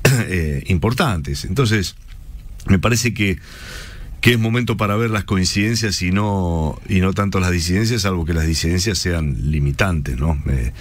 [0.27, 1.45] eh, importantes.
[1.45, 1.95] Entonces,
[2.67, 3.37] me parece que
[4.23, 8.23] que es momento para ver las coincidencias y no, y no tanto las disidencias, salvo
[8.23, 10.41] que las disidencias sean limitantes, ¿no?
[10.47, 10.71] Eh,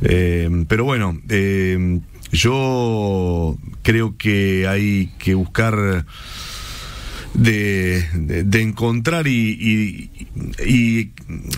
[0.00, 2.00] pero bueno, eh,
[2.32, 6.04] yo creo que hay que buscar
[7.34, 8.04] de,
[8.44, 10.10] de, encontrar y,
[10.64, 11.10] y,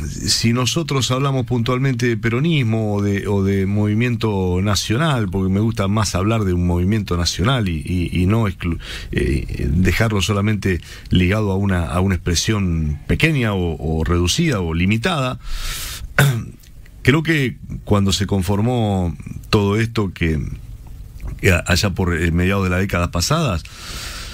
[0.06, 5.86] si nosotros hablamos puntualmente de peronismo o de, o de movimiento nacional, porque me gusta
[5.86, 12.00] más hablar de un movimiento nacional y, no eh, dejarlo solamente ligado a una, a
[12.00, 15.38] una expresión pequeña o, reducida o limitada,
[17.06, 19.16] creo que cuando se conformó
[19.48, 20.40] todo esto que
[21.64, 23.62] allá por el mediados de las décadas pasadas,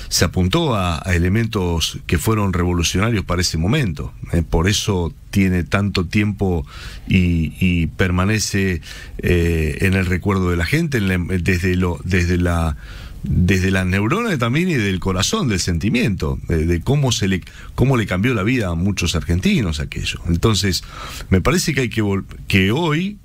[0.09, 4.15] se apuntó a, elementos que fueron revolucionarios para ese momento.
[4.33, 4.43] ¿eh?
[4.43, 6.67] por eso tiene tanto tiempo
[7.07, 8.81] y, permanece
[9.19, 12.79] eh, en el recuerdo de la gente, desde, desde la
[13.23, 17.43] desde la neurona también y del corazón, del sentimiento, de, cómo se le
[17.75, 20.21] cómo le cambió la vida a muchos argentinos aquello.
[20.27, 20.83] Entonces,
[21.31, 22.03] me parece que hay que
[22.49, 23.19] que hoy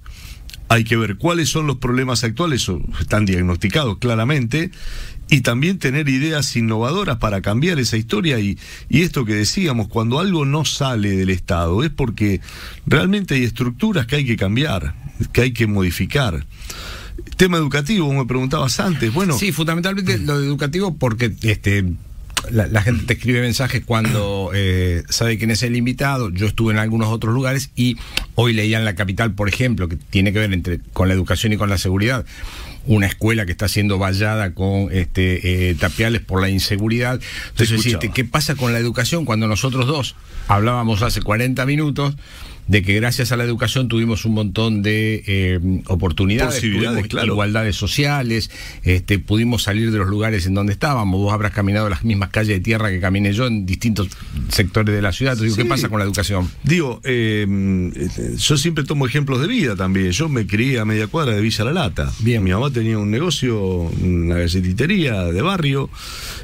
[0.69, 2.67] hay que ver cuáles son los problemas actuales,
[2.99, 4.71] están diagnosticados claramente,
[5.29, 8.57] y también tener ideas innovadoras para cambiar esa historia y,
[8.89, 12.39] y, esto que decíamos, cuando algo no sale del Estado es porque
[12.85, 14.95] realmente hay estructuras que hay que cambiar,
[15.33, 16.45] que hay que modificar.
[17.37, 19.37] Tema educativo, me preguntabas antes, bueno.
[19.37, 21.85] Sí, fundamentalmente lo de educativo porque este
[22.51, 26.29] la, gente te escribe mensajes cuando eh, sabe quién es el invitado.
[26.29, 27.97] Yo estuve en algunos otros lugares y
[28.35, 31.53] hoy leía en la capital, por ejemplo, que tiene que ver entre con la educación
[31.53, 32.25] y con la seguridad
[32.87, 37.19] una escuela que está siendo vallada con este, eh, tapiales por la inseguridad.
[37.49, 40.15] Entonces, ¿qué pasa con la educación cuando nosotros dos
[40.47, 42.15] hablábamos hace 40 minutos?
[42.67, 48.51] De que gracias a la educación tuvimos un montón de eh, oportunidades, igualdades sociales,
[48.83, 51.19] este, pudimos salir de los lugares en donde estábamos.
[51.19, 54.09] Vos habrás caminado las mismas calles de tierra que caminé yo en distintos
[54.49, 55.37] sectores de la ciudad.
[55.37, 56.49] ¿qué pasa con la educación?
[56.63, 57.45] Digo, eh,
[58.37, 60.11] yo siempre tomo ejemplos de vida también.
[60.11, 62.11] Yo me crié a media cuadra de Villa La Lata.
[62.19, 62.43] Bien.
[62.43, 65.89] Mi mamá tenía un negocio, una galletitería de barrio,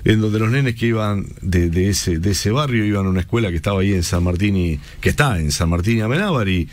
[0.06, 3.50] en donde los nenes que iban de, ese, de ese barrio iban a una escuela
[3.50, 6.02] que estaba ahí en San Martín y que está en San Martín y
[6.48, 6.68] y,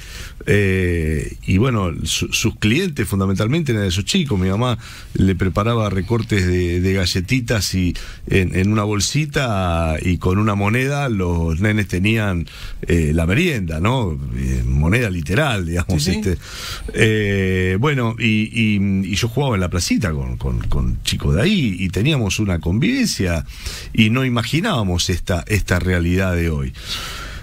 [0.47, 4.39] eh, y bueno, sus clientes fundamentalmente eran esos chicos.
[4.39, 4.79] Mi mamá
[5.15, 7.95] le preparaba recortes de, galletitas y
[8.27, 12.47] en, una bolsita y con una moneda los nenes tenían
[12.83, 14.19] eh, la merienda, ¿no?
[14.37, 16.07] Eh, moneda literal, digamos.
[16.07, 17.77] Este.
[17.77, 22.59] bueno, y, yo jugaba en la placita con, con, chicos de ahí y teníamos una
[22.59, 23.45] convivencia
[23.93, 26.73] y no imaginábamos esta, esta realidad de hoy.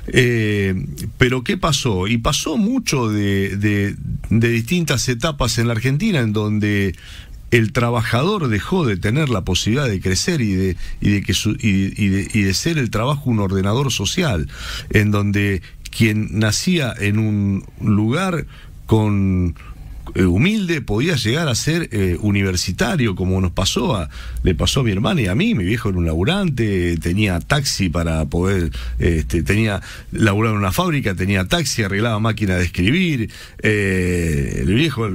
[0.08, 0.74] Eh,
[1.18, 2.08] pero ¿qué pasó?
[2.08, 3.96] Y pasó mucho de, de,
[4.30, 6.96] distintas etapas en la Argentina en donde
[7.52, 12.08] el trabajador dejó de tener la posibilidad de crecer y de, y de, que y,
[12.10, 14.50] de, y de ser el trabajo un ordenador social,
[14.90, 18.46] en donde quien nacía en un lugar
[18.86, 19.56] con
[20.16, 24.10] humilde podía llegar a ser eh, universitario, como nos pasó a,
[24.44, 25.56] le pasó a mi hermana y a mí.
[25.56, 31.16] Mi viejo era un laburante, tenía taxi para poder, este, tenía laburar en una fábrica,
[31.16, 33.32] tenía taxi, arreglaba máquina de escribir.
[33.62, 35.08] Eh, el viejo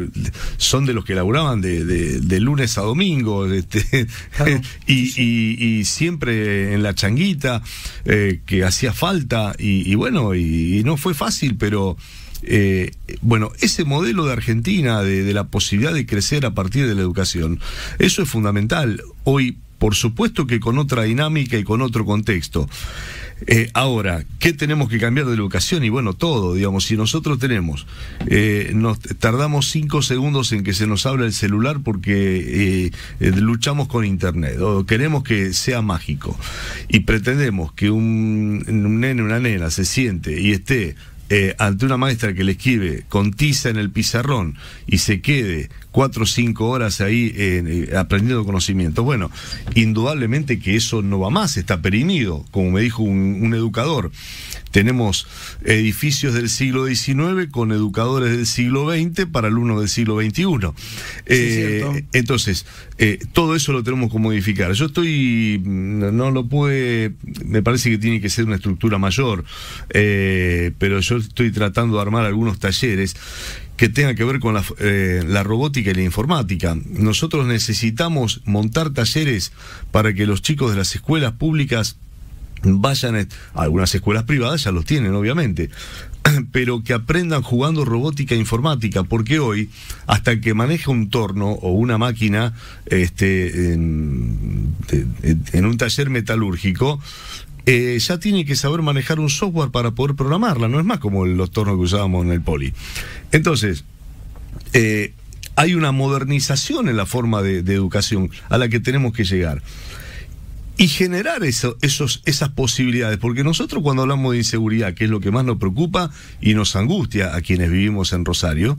[0.57, 4.07] son de los que laburaban de, lunes a domingo, este,
[4.87, 7.63] y, siempre en la changuita,
[8.05, 11.97] que hacía falta, y, bueno, y no fue fácil, pero
[12.43, 17.01] eh, bueno, ese modelo de Argentina, de, la posibilidad de crecer a partir de la
[17.01, 17.61] educación,
[17.99, 19.03] eso es fundamental.
[19.25, 22.69] Hoy, por supuesto que con otra dinámica y con otro contexto.
[23.49, 25.83] Eh, ahora, ¿qué tenemos que cambiar de la educación?
[25.83, 27.89] Y bueno, todo, digamos, si nosotros tenemos,
[28.29, 34.05] eh, nos tardamos cinco segundos en que se nos abra el celular porque luchamos con
[34.05, 36.39] Internet, o queremos que sea mágico,
[36.87, 40.95] y pretendemos que un, un nene, una nena se siente y esté
[41.35, 45.71] eh, ante una maestra que le escribe con tiza en el pizarrón y se quede
[45.91, 49.03] cuatro o cinco horas ahí eh, aprendiendo conocimiento.
[49.03, 49.31] Bueno,
[49.75, 54.13] indudablemente que eso no va más, está perimido, como me dijo un educador
[54.73, 55.29] tenemos
[55.65, 60.45] edificios del siglo XIX con educadores del siglo XX para alumnos del siglo XXI.
[61.27, 62.67] Eh, entonces,
[62.99, 64.73] eh, todo eso lo tenemos que modificar.
[64.73, 67.13] Yo estoy, no lo puede,
[67.45, 69.45] me parece que tiene que ser una estructura mayor,
[69.91, 73.15] eh, pero yo estoy tratando de armar algunos talleres
[73.77, 76.77] que tenga que ver con la, eh, la, robótica y la informática.
[76.87, 79.53] Nosotros necesitamos montar talleres
[79.91, 81.97] para que los chicos de las escuelas públicas
[82.63, 85.71] vayan a algunas escuelas privadas ya los tienen obviamente
[86.53, 89.71] pero que aprendan jugando robótica e informática, porque hoy,
[90.07, 92.55] hasta que maneja un torno o una máquina
[92.87, 94.75] este, en,
[95.55, 97.01] un taller metalúrgico,
[97.67, 101.25] eh, ya tiene que saber manejar un software para poder programarla, no es más como
[101.27, 102.73] los tornos que usábamos en el poli.
[103.31, 103.85] Entonces,
[104.73, 105.13] eh,
[105.55, 109.63] hay una modernización en la forma de educación a la que tenemos que llegar
[110.77, 115.21] y generar eso, esos, esas posibilidades, porque nosotros cuando hablamos de inseguridad, que es lo
[115.21, 118.79] que más nos preocupa y nos angustia a quienes vivimos en Rosario,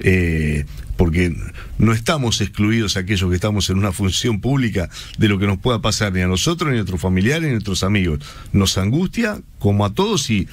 [0.00, 0.64] eh,
[0.96, 1.36] porque
[1.78, 5.80] no estamos excluidos aquellos que estamos en una función pública de lo que nos pueda
[5.80, 8.20] pasar ni a nosotros, ni a nuestros familiares, ni a nuestros amigos.
[8.52, 10.48] Nos angustia como a todos y,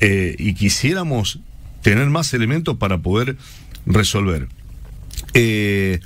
[0.00, 1.38] eh, y quisiéramos
[1.82, 3.36] tener más elementos para poder
[3.86, 4.48] resolver.
[5.34, 6.00] Eh,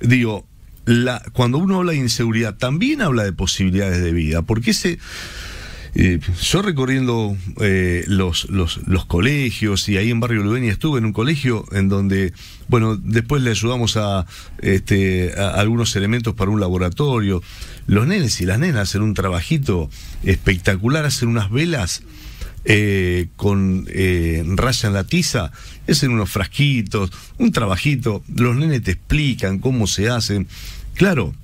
[0.00, 0.46] digo,
[0.84, 4.98] la, cuando uno habla de inseguridad, también habla de posibilidades de vida, porque ese...
[5.94, 11.12] Eh, yo recorriendo eh, los, los, colegios y ahí en Barrio Lubeña estuve en un
[11.12, 12.32] colegio en donde,
[12.68, 14.24] bueno, después le ayudamos a,
[14.62, 17.42] este, algunos elementos para un laboratorio.
[17.86, 19.90] Los nenes y las nenas hacen un trabajito
[20.22, 22.02] espectacular, hacen unas velas
[22.64, 23.84] eh, con
[24.56, 25.52] raya en la tiza,
[25.86, 30.46] es en unos frasquitos, un trabajito, los nenes te explican cómo se hacen.
[30.94, 31.34] Claro,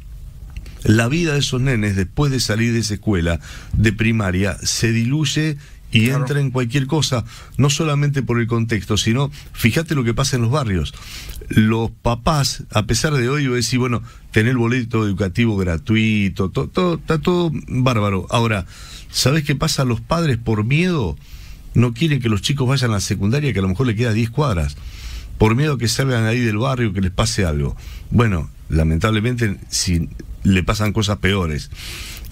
[0.84, 3.40] la vida de esos nenes después de salir de esa escuela
[3.72, 5.56] de primaria se diluye
[5.90, 7.24] y entra en cualquier cosa,
[7.56, 10.92] no solamente por el contexto, sino fíjate lo que pasa en los barrios.
[11.48, 17.18] Los papás, a pesar de hoy, decir, bueno, tener el boleto educativo gratuito, todo, está
[17.18, 18.26] todo bárbaro.
[18.28, 18.66] Ahora,
[19.10, 19.84] ¿Sabes qué pasa?
[19.84, 21.16] Los padres por miedo
[21.78, 24.12] no quieren que los chicos vayan a la secundaria que a lo mejor le queda
[24.12, 24.76] 10 cuadras.
[25.38, 27.76] Por miedo que salgan ahí del barrio, que les pase algo.
[28.10, 30.08] Bueno, lamentablemente si
[30.42, 31.70] le pasan cosas peores.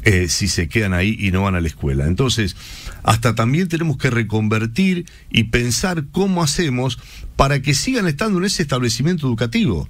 [0.02, 2.06] Eh, si se quedan ahí y no van a la escuela.
[2.06, 2.54] Entonces,
[3.02, 7.00] hasta también tenemos que reconvertir y pensar cómo hacemos
[7.34, 9.88] para que sigan estando en ese establecimiento educativo.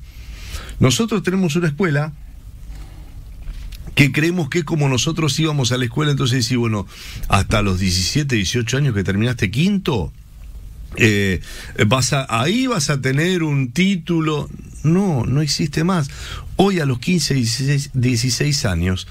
[0.81, 2.15] Nosotros tenemos una escuela
[3.97, 6.87] que creemos que como nosotros íbamos a la escuela, entonces sí, bueno,
[7.29, 10.13] hasta los 17, 18 años que terminaste quinto,
[10.97, 11.41] eh,
[11.87, 14.51] vas a, ahí vas a tener un título.
[14.85, 16.11] No, no existe más.
[16.57, 19.09] Hoy a los 15, 16, 16 años,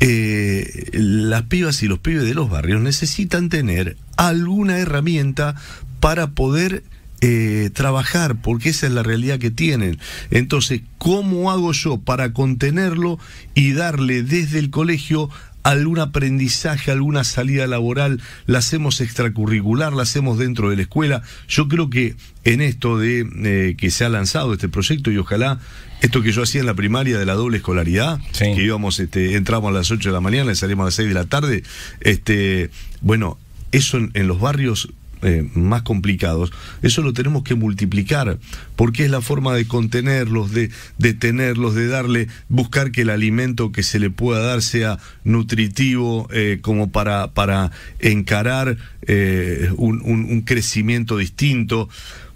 [0.00, 5.54] eh, las pibas y los pibes de los barrios necesitan tener alguna herramienta
[6.00, 6.82] para poder
[7.20, 9.98] eh, trabajar, porque esa es la realidad que tienen.
[10.30, 13.18] Entonces, ¿cómo hago yo para contenerlo
[13.54, 15.28] y darle desde el colegio
[15.62, 21.22] algún aprendizaje, alguna salida laboral, la hacemos extracurricular, la hacemos dentro de la escuela.
[21.48, 25.60] Yo creo que en esto de eh, que se ha lanzado este proyecto y ojalá
[26.00, 29.68] esto que yo hacía en la primaria de la doble escolaridad, que íbamos, este, entramos
[29.68, 31.62] a las 8 de la mañana y salimos a las 6 de la tarde,
[32.00, 32.70] este,
[33.02, 33.38] bueno,
[33.72, 34.88] eso en los barrios
[35.22, 36.52] eh, más complicados,
[36.82, 38.38] eso lo tenemos que multiplicar,
[38.76, 43.82] porque es la forma de contenerlos, de detenerlos, de darle, buscar que el alimento que
[43.82, 51.18] se le pueda dar sea nutritivo, eh, como para, para encarar eh, un, un crecimiento
[51.18, 51.88] distinto,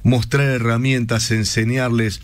[0.02, 2.20] mostrar herramientas, enseñarles.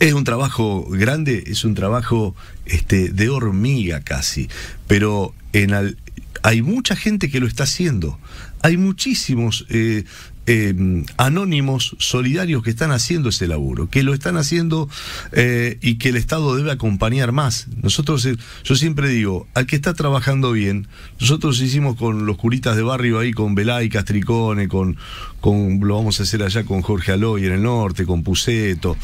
[0.00, 2.34] Es un trabajo grande, es un trabajo
[2.66, 4.48] este, de hormiga casi,
[4.86, 5.96] pero en al,
[6.42, 8.18] hay mucha gente que lo está haciendo
[8.62, 10.04] hay muchísimos eh,
[10.46, 14.88] eh, anónimos solidarios que están haciendo ese laburo, que lo están haciendo
[15.32, 17.66] eh, y que el Estado debe acompañar más.
[17.82, 18.26] Nosotros,
[18.64, 20.86] yo siempre digo, al que está trabajando bien,
[21.20, 24.96] nosotros hicimos con los curitas de barrio ahí, con Belay, Castricone, con,
[25.40, 28.96] con, lo vamos a hacer allá con Jorge Aloy en el norte, con Puceto,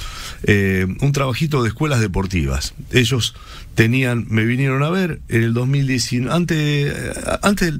[0.46, 2.74] un trabajito de escuelas deportivas.
[2.92, 3.34] Ellos
[3.78, 6.92] tenían, me vinieron a ver en el 2019, antes,
[7.42, 7.74] antes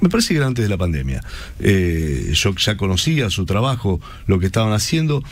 [0.00, 1.22] me parece que era antes de la pandemia.
[1.60, 5.22] Eh, yo ya conocía su trabajo, lo que estaban haciendo.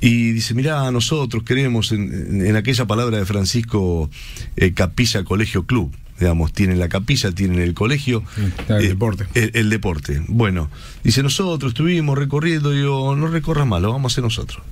[0.00, 4.08] Y dice, mirá, nosotros queremos, en, aquella palabra de Francisco,
[4.56, 5.94] eh, capilla, colegio, club.
[6.18, 8.24] Digamos, tienen la capilla, tienen el colegio.
[8.68, 9.26] El eh, deporte.
[9.34, 10.22] El, deporte.
[10.28, 10.70] Bueno,
[11.04, 14.62] dice, nosotros estuvimos recorriendo, digo, no recorras más, lo vamos a hacer nosotros.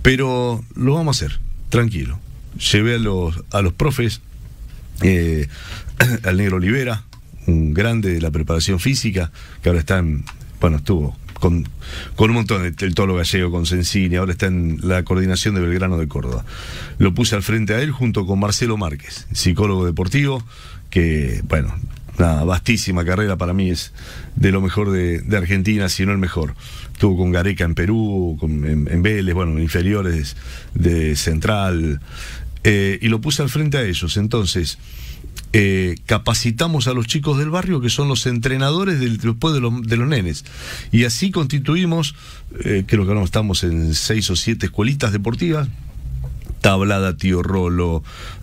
[0.00, 1.38] Pero lo vamos a hacer,
[1.68, 2.18] tranquilo
[2.58, 4.20] llevé a los, a los profes,
[5.02, 5.48] eh,
[6.24, 7.04] al negro Olivera,
[7.46, 9.30] un grande de la preparación física,
[9.62, 10.24] que ahora está en,
[10.60, 11.68] bueno, estuvo con,
[12.16, 15.96] con un montón, el tolo gallego con Sensini, ahora está en la coordinación de Belgrano
[15.96, 16.44] de Córdoba.
[16.98, 20.44] Lo puse al frente a él junto con Marcelo Márquez, psicólogo deportivo,
[20.90, 21.74] que, bueno,
[22.18, 23.92] una vastísima carrera, para mí es
[24.34, 26.54] de lo mejor de, Argentina, si no el mejor.
[26.92, 30.36] Estuvo con Gareca en Perú, en, Vélez, bueno, en inferiores
[30.74, 32.00] de Central,
[32.64, 34.16] eh, y lo puse al frente a ellos.
[34.16, 34.78] Entonces,
[35.54, 40.08] eh, capacitamos a los chicos del barrio que son los entrenadores del, después de, los,
[40.08, 40.44] nenes.
[40.92, 42.14] Y así constituimos,
[42.64, 45.68] eh, creo que ahora estamos en seis o siete escuelitas deportivas,
[46.60, 48.02] Tablada, Tío Rolo,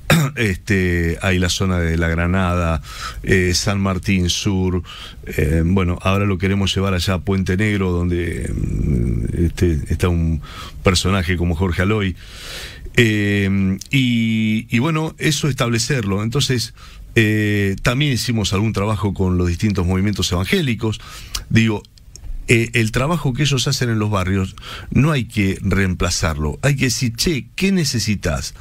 [0.36, 2.82] este, hay la zona de La Granada,
[3.22, 4.82] eh, San Martín Sur,
[5.63, 10.41] bueno, ahora lo queremos llevar allá a Puente Negro, donde mm, este, está un
[10.84, 12.16] personaje como Jorge Aloy.
[12.98, 16.24] Eh, y, bueno, eso establecerlo.
[16.24, 16.74] Entonces,
[17.16, 21.00] eh, también hicimos algún trabajo con los distintos movimientos evangélicos.
[21.50, 21.84] Digo,
[22.48, 24.56] eh, el trabajo que ellos hacen en los barrios
[24.91, 26.60] no hay que reemplazarlo.
[26.62, 28.54] Hay que decir, che, ¿qué necesitas?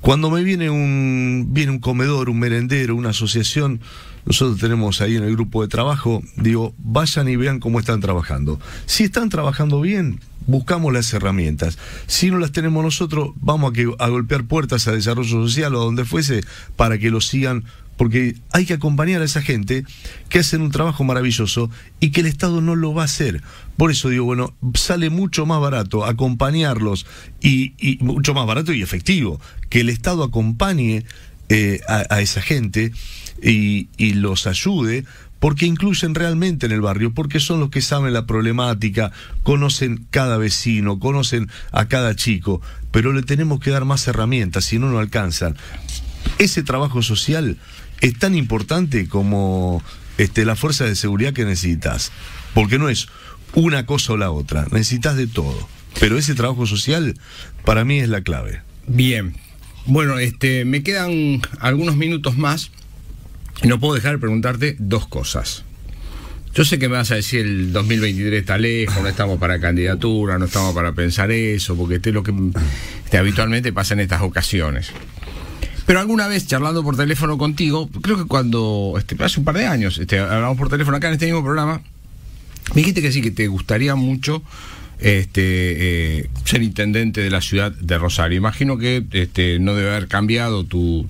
[0.00, 3.80] Cuando me viene un, viene un comedor, un merendero, una asociación,
[4.24, 8.60] nosotros tenemos ahí en el grupo de trabajo, digo, vayan y vean cómo están trabajando.
[8.86, 11.78] Si están trabajando bien, buscamos las herramientas.
[12.08, 16.04] Si no las tenemos nosotros, vamos a, a golpear puertas a desarrollo social o donde
[16.04, 16.40] fuese
[16.74, 17.64] para que lo sigan,
[17.96, 19.84] porque hay que acompañar a esa gente
[20.28, 21.70] que hacen un trabajo maravilloso
[22.00, 23.42] y que el Estado no lo va a hacer.
[23.76, 27.06] Por eso digo, bueno, sale mucho más barato acompañarlos
[27.40, 31.04] y, mucho más barato y efectivo, que el Estado acompañe
[31.50, 32.92] eh, a, esa gente
[33.42, 35.04] y, y los ayude
[35.40, 39.12] porque incluyen realmente en el barrio, porque son los que saben la problemática,
[39.42, 42.60] conocen cada vecino, conocen a cada chico,
[42.90, 45.56] pero le tenemos que dar más herramientas, si no, no alcanzan.
[46.38, 47.58] Ese trabajo social
[48.00, 49.82] es tan importante como
[50.18, 52.12] este, la fuerza de seguridad que necesitas,
[52.54, 53.08] porque no es
[53.54, 55.68] una cosa o la otra, necesitas de todo.
[56.00, 57.14] Pero ese trabajo social
[57.64, 58.62] para mí es la clave.
[58.86, 59.36] Bien.
[59.86, 62.70] Bueno, este, me quedan algunos minutos más
[63.64, 65.64] no puedo dejar de preguntarte dos cosas.
[66.54, 70.38] Yo sé que me vas a decir el 2023 está lejos, no estamos para candidatura,
[70.38, 72.32] no estamos para pensar eso, porque este es lo que
[73.04, 74.90] este, habitualmente pasa en estas ocasiones.
[75.86, 79.66] Pero alguna vez charlando por teléfono contigo, creo que cuando, este, hace un par de
[79.66, 81.80] años, este, hablamos por teléfono acá en este mismo programa,
[82.74, 84.42] me dijiste que sí, que te gustaría mucho
[85.00, 88.36] este, eh, ser intendente de la ciudad de Rosario.
[88.36, 91.06] Imagino que este, no debe haber cambiado tu,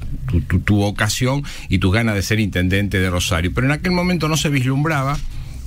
[0.64, 4.36] tu, vocación y tus ganas de ser intendente de Rosario, pero en aquel momento no
[4.36, 5.18] se vislumbraba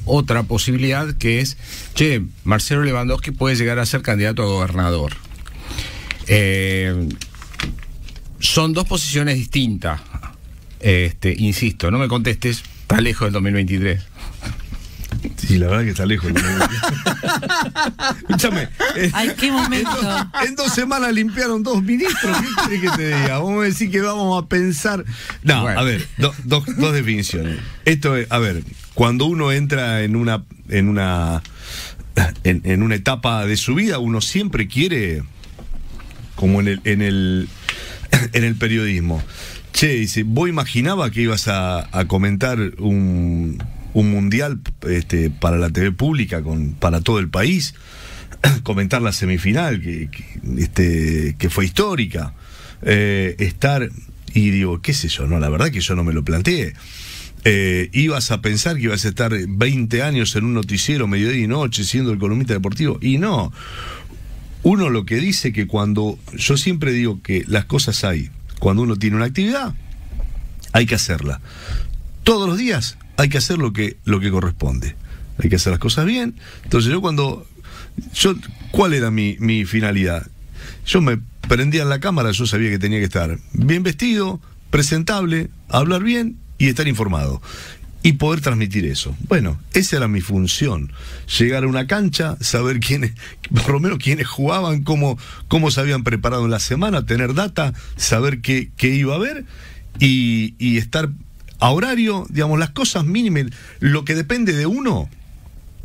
[0.05, 1.57] otra posibilidad que es,
[1.93, 5.13] che, Marcelo Lewandowski puede llegar a ser candidato a gobernador.
[6.27, 7.09] Eh,
[8.39, 10.01] son dos posiciones distintas.
[10.79, 14.10] Este, insisto, no me contestes, está lejos del 2023.
[15.37, 16.31] Sí, la verdad que está lejos.
[18.17, 18.69] Escúchame.
[19.13, 19.91] Ay, qué momento.
[20.43, 22.37] En dos, semanas limpiaron dos ministros.
[22.37, 23.39] ¿Qué querés que te diga?
[23.39, 25.05] Vamos a decir que vamos a pensar.
[25.43, 27.59] No, a ver, dos definiciones.
[27.85, 28.63] Esto es, a ver,
[28.93, 30.43] cuando uno entra en una.
[30.69, 31.43] en una.
[32.43, 35.23] En, una etapa de su vida, uno siempre quiere.
[36.35, 36.81] como en el.
[36.85, 37.49] en el.
[38.33, 39.23] en el periodismo.
[39.71, 43.57] Che, dice, vos imaginaba que ibas a comentar un
[43.93, 47.73] un mundial este, para la TV pública, con, para todo el país,
[48.63, 50.09] comentar la semifinal, que,
[50.57, 52.33] este, que fue histórica,
[52.81, 53.89] eh, estar,
[54.33, 56.73] y digo, qué sé yo, no, la verdad que yo no me lo planteé.
[57.43, 61.47] Eh, ibas a pensar que ibas a estar 20 años en un noticiero mediodía y
[61.47, 63.51] noche siendo el columnista deportivo, y no.
[64.63, 68.29] Uno lo que dice que cuando, yo siempre digo que las cosas hay,
[68.59, 69.73] cuando uno tiene una actividad,
[70.71, 71.41] hay que hacerla.
[72.23, 74.95] Todos los días hay que hacer lo que, lo que corresponde.
[75.37, 76.35] Hay que hacer las cosas bien.
[76.63, 77.45] Entonces yo cuando...
[78.13, 78.35] Yo,
[78.71, 80.27] ¿Cuál era mi, mi finalidad?
[80.85, 84.39] Yo me prendía en la cámara, yo sabía que tenía que estar bien vestido,
[84.69, 87.41] presentable, hablar bien y estar informado.
[88.03, 89.15] Y poder transmitir eso.
[89.27, 90.91] Bueno, esa era mi función.
[91.37, 93.11] Llegar a una cancha, saber quiénes,
[93.63, 97.73] por lo menos quiénes jugaban, cómo, cómo se habían preparado en la semana, tener data,
[97.97, 99.45] saber qué, qué iba a haber
[99.99, 101.09] y, y estar
[101.61, 103.45] a horario, digamos, las cosas mínimas,
[103.79, 105.09] lo que depende de uno,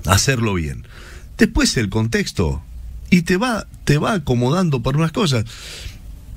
[0.07, 0.87] hacerlo bien.
[1.37, 2.62] Después el contexto,
[3.11, 5.45] y te va, te va acomodando para unas cosas.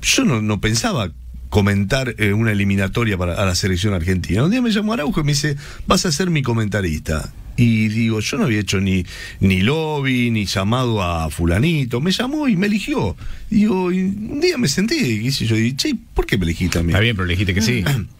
[0.02, 1.10] Yo no, pensaba
[1.48, 4.44] comentar eh, una eliminatoria para la selección argentina.
[4.44, 7.32] Un día me llamó Araujo y me dice, vas a ser mi comentarista.
[7.56, 9.06] Y digo, yo no había hecho ni,
[9.40, 12.02] ni lobby, ni llamado a fulanito.
[12.02, 13.16] Me llamó y me eligió.
[13.48, 16.82] Digo, y un día me senté y yo, y, che, ¿por qué me elegiste a
[16.82, 16.90] mí?
[16.90, 17.84] Está bien, pero elegiste que sí.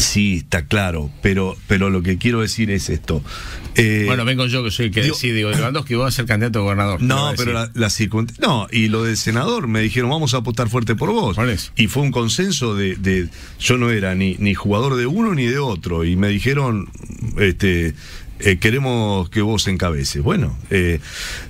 [0.00, 3.22] Sí, está claro, pero, pero lo que quiero decir es esto.
[3.76, 6.26] Eh, bueno, vengo yo que soy el que digo- decide, digo, Lewandowski va a ser
[6.26, 6.98] candidato a gobernador.
[6.98, 7.90] ¿qué va No, pero la, la
[8.40, 11.36] No, y lo del senador, me dijeron, vamos a apostar fuerte por vos.
[11.36, 11.70] Por eso.
[11.76, 13.28] Y fue un consenso de, de-
[13.60, 16.04] Yo no era ni, ni jugador de uno ni de otro.
[16.04, 16.88] Y me dijeron,
[17.38, 17.94] este.
[18.40, 20.22] Eh, queremos que vos encabeces.
[20.22, 21.00] Bueno, eh,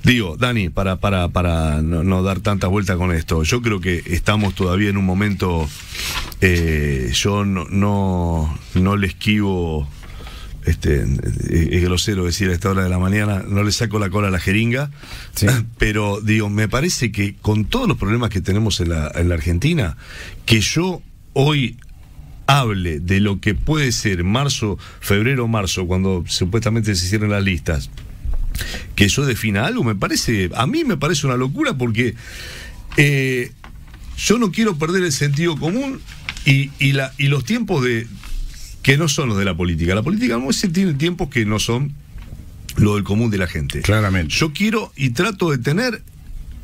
[0.03, 4.03] digo, Dani, para, para, para no, no dar tantas vueltas con esto, yo creo que
[4.07, 5.67] estamos todavía en un momento,
[6.41, 9.87] eh, yo no, no, no le esquivo
[10.65, 11.03] este,
[11.49, 14.31] es grosero decir a esta hora de la mañana, no le saco la cola a
[14.31, 14.91] la jeringa,
[15.33, 15.47] Sí.
[15.77, 19.35] pero digo, me parece que con todos los problemas que tenemos en la, en la
[19.35, 19.97] Argentina,
[20.45, 21.01] que yo
[21.33, 21.77] hoy
[22.59, 27.89] hable de lo que puede ser marzo, febrero, marzo, cuando supuestamente se cierren las listas,
[28.95, 32.15] que yo defina algo, me parece, a mí me parece una locura porque
[32.97, 33.51] eh,
[34.17, 35.99] yo no quiero perder el sentido común
[36.45, 38.07] y, y, la, y los tiempos de
[38.83, 39.95] que no son los de la política.
[39.95, 41.93] La política no se tiene tiempos que no son
[42.77, 43.81] lo del común de la gente.
[43.81, 44.33] Claramente.
[44.33, 46.01] Yo quiero y trato de tener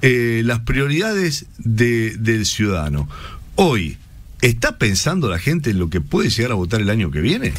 [0.02, 3.08] eh, las prioridades de- del ciudadano.
[3.56, 3.98] Hoy,
[4.42, 7.54] ¿está pensando la gente en lo que puede llegar a votar el año que viene?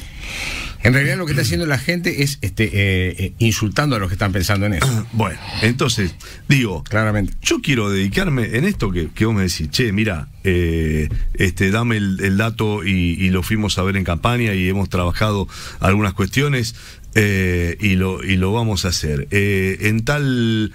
[0.80, 4.08] En realidad lo que está haciendo la gente es este, eh, eh, insultando a los
[4.08, 5.06] que están pensando en eso.
[5.12, 6.14] Bueno, entonces,
[6.48, 7.32] digo, Claramente.
[7.42, 11.96] Yo quiero dedicarme en esto que, que vos me decís, che, mira, eh, este, dame
[11.96, 15.48] el, el dato y, y lo fuimos a ver en campaña y hemos trabajado
[15.80, 16.76] algunas cuestiones
[17.14, 19.26] eh, y, lo, y lo vamos a hacer.
[19.30, 20.72] En tal,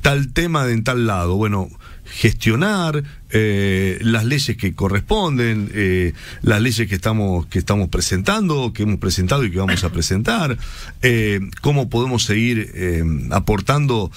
[0.00, 1.68] tal tema de en tal lado, bueno,
[2.04, 6.12] gestionar eh, las leyes que corresponden, eh,
[6.42, 10.58] las leyes que estamos, que estamos presentando, que hemos presentado y que vamos a presentar,
[11.00, 12.72] eh, cómo podemos seguir
[13.30, 14.10] aportando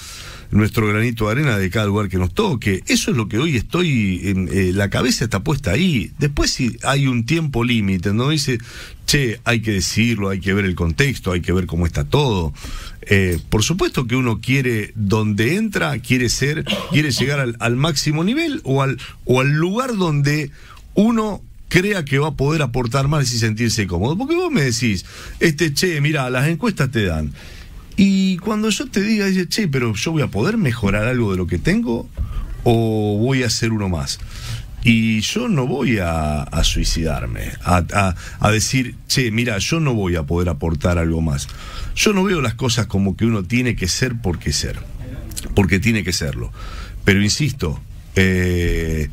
[0.56, 2.84] nuestro granito de arena de cada lugar que nos toque.
[2.88, 6.12] Eso es lo que hoy estoy, en, eh, la cabeza está puesta ahí.
[6.18, 8.58] Después si hay un tiempo límite, no dice,
[9.06, 12.54] che, hay que decirlo, hay que ver el contexto, hay que ver cómo está todo.
[13.02, 18.24] Eh, por supuesto que uno quiere, donde entra, quiere ser, quiere llegar al, al máximo
[18.24, 20.52] nivel o al, o al lugar donde
[20.96, 24.18] uno crea que va a poder aportar más y sentirse cómodo.
[24.18, 25.06] Porque vos me decís,
[25.40, 27.34] este, che, mira, las encuestas te dan.
[27.98, 31.38] Y cuando yo te diga, dice, che, pero yo voy a poder mejorar algo de
[31.38, 32.10] lo que tengo
[32.64, 34.20] o voy a hacer uno más.
[34.84, 40.50] Y yo no voy a, suicidarme, a, decir, che, mira, yo no voy a poder
[40.50, 41.48] aportar algo más.
[41.96, 44.78] Yo no veo las cosas como que uno tiene que ser porque ser,
[45.56, 46.52] porque tiene que serlo.
[47.04, 47.82] Pero insisto,
[48.16, 49.10] eh,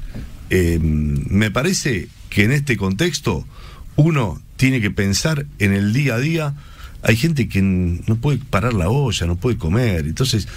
[0.51, 3.47] eh, me parece que en este contexto
[3.97, 6.55] uno tiene que pensar en el día a día.
[7.03, 10.07] Hay gente que no puede parar la olla, no puede comer.
[10.07, 10.49] Entonces,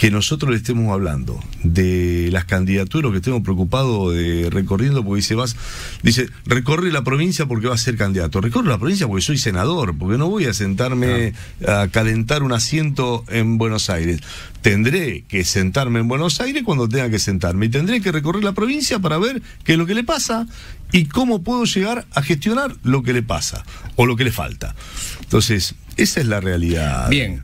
[0.00, 5.34] que nosotros le estemos hablando de las candidaturas, que estemos preocupados de recorriendo, porque dice,
[5.34, 5.56] vas,
[6.02, 8.40] dice, recorre la provincia porque va a ser candidato.
[8.40, 11.34] Recorre la provincia porque soy senador, porque no voy a sentarme
[11.68, 14.20] a calentar un asiento en Buenos Aires.
[14.62, 17.66] Tendré que sentarme en Buenos Aires cuando tenga que sentarme.
[17.66, 20.46] Y tendré que recorrer la provincia para ver qué es lo que le pasa
[20.92, 24.74] y cómo puedo llegar a gestionar lo que le pasa o lo que le falta.
[25.20, 27.08] Entonces, esa es la realidad.
[27.08, 27.42] Bien.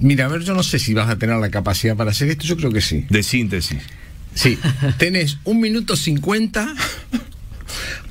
[0.00, 2.44] Mira, a ver, yo no sé si vas a tener la capacidad para hacer esto,
[2.44, 3.04] yo creo que sí.
[3.10, 3.82] De síntesis.
[4.34, 4.56] Sí,
[4.98, 6.72] tenés un minuto cincuenta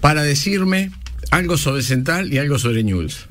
[0.01, 0.91] para decirme
[1.31, 3.27] algo sobre Central y algo sobre News.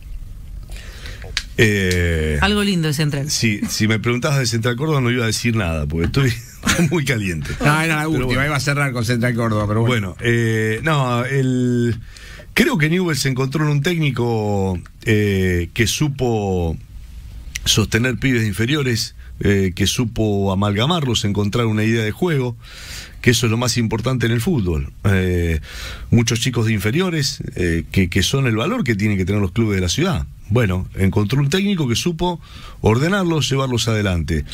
[1.59, 3.31] Eh, Algo lindo de Central.
[3.31, 6.33] si, si me preguntabas de Central Córdoba no iba a decir nada, porque estoy
[6.91, 7.51] muy caliente.
[7.65, 8.45] No, era la última, bueno.
[8.47, 10.17] iba a cerrar con Central Córdoba, pero bueno.
[10.17, 11.99] Bueno, eh, no, el,
[12.57, 16.75] creo que Newell se encontró en un técnico eh, que supo
[17.67, 22.57] sostener pibes inferiores, eh, que supo amalgamarlos, encontrar una idea de juego,
[23.21, 24.91] que eso es lo más importante en el fútbol.
[25.05, 25.61] Eh,
[26.11, 27.43] muchos chicos de inferiores,
[27.93, 30.27] que, que son el valor que tienen que tener los clubes de la ciudad.
[30.49, 32.41] Bueno, encontró un técnico que supo
[32.81, 34.47] ordenarlos, llevarlos adelante.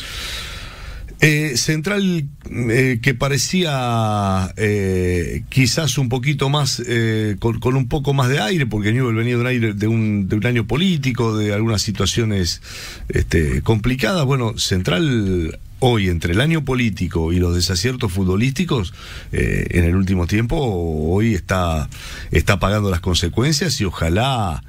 [1.23, 8.13] Eh, Central eh, que parecía eh, quizás un poquito más, eh, con, con un poco
[8.13, 11.81] más de aire, porque Newell venía de un, aire, de, un, año político, de algunas
[11.81, 12.61] situaciones
[13.07, 14.25] este, complicadas.
[14.25, 18.93] Bueno, Central hoy, entre el año político y los desaciertos futbolísticos,
[19.31, 21.89] en el último tiempo, hoy está,
[22.31, 24.61] está pagando las consecuencias y ojalá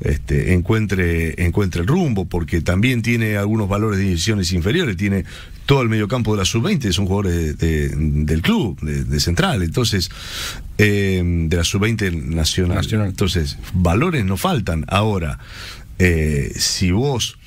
[0.00, 5.24] este, encuentre, encuentre el rumbo, porque también tiene algunos valores de divisiones inferiores, tiene
[5.68, 7.94] todo el mediocampo de la sub-20, son jugadores de- de-
[8.24, 10.10] del club, de, de Central, entonces,
[10.78, 12.76] eh, de la sub-20 nacional.
[12.78, 13.08] Nacional.
[13.08, 14.86] Entonces, valores no faltan.
[14.88, 15.38] Ahora,
[15.98, 17.37] eh, si vos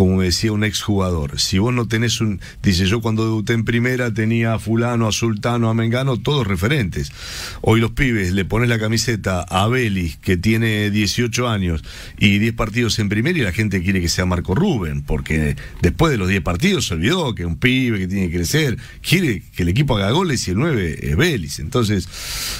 [0.00, 3.66] como me decía un exjugador, si vos no tenés un, dice yo cuando debuté en
[3.66, 7.12] primera tenía a fulano, a sultano, a mengano, todos referentes.
[7.60, 11.84] Hoy los pibes le pones la camiseta a Belis, que tiene 18 años
[12.18, 16.10] y 10 partidos en primera y la gente quiere que sea Marco Rubén, porque después
[16.10, 19.64] de los 10 partidos se olvidó que un pibe que tiene que crecer, quiere que
[19.64, 21.58] el equipo haga goles y el 9 es Belis.
[21.58, 22.08] Entonces,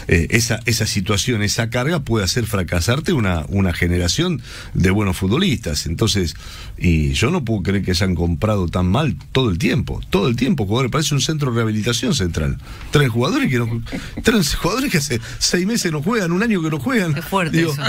[0.08, 4.42] eh, esa, esa situación, esa carga puede hacer fracasarte una, una generación
[4.74, 5.86] de buenos futbolistas.
[5.86, 6.36] Entonces,
[6.82, 10.36] y yo no puedo creer que hayan comprado tan mal todo el tiempo, todo el
[10.36, 12.56] tiempo, jugadores, parece un centro de rehabilitación central.
[12.90, 13.82] Tres jugadores que no,
[14.22, 17.16] tres jugadores que hace seis meses no juegan, un año que no juegan.
[17.16, 17.82] Es fuerte Digo, eso.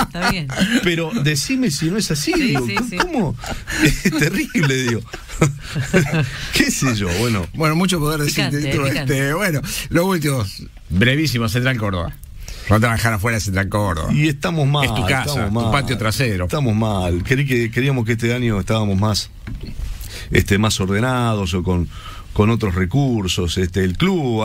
[0.00, 0.46] Está bien.
[0.84, 2.96] Pero decime si no es así, Sí, digo, sí, sí.
[2.96, 3.34] ¿cómo?
[3.82, 5.00] Es terrible, digo.
[6.54, 7.08] ¿Qué sé yo?
[7.18, 8.48] Bueno, Bueno, mucho poder decir.
[8.50, 9.00] Picante.
[9.00, 10.44] este, bueno, lo último,
[10.90, 12.16] brevísimo, Central Córdoba.
[12.70, 14.12] No dejar afuera Central Córdoba.
[14.12, 14.84] y estamos mal.
[14.84, 15.70] Es tu casa, tu mal.
[15.70, 16.44] patio trasero.
[16.44, 17.22] Estamos mal.
[17.24, 19.30] Querí que, queríamos que este año estábamos más,
[20.30, 21.88] este, más ordenados o con,
[22.34, 23.56] con otros recursos.
[23.58, 24.44] Este, el club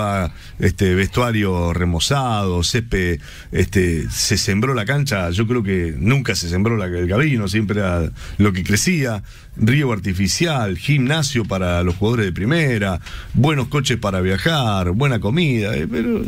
[0.60, 3.20] este, vestuario remozado, césped,
[3.52, 5.30] este, se sembró la cancha.
[5.32, 9.22] Yo creo que nunca se sembró la- el gabino, siempre era lo que crecía.
[9.58, 13.00] Río artificial, gimnasio para los jugadores de primera,
[13.34, 16.22] buenos coches para viajar, buena comida, eh, pero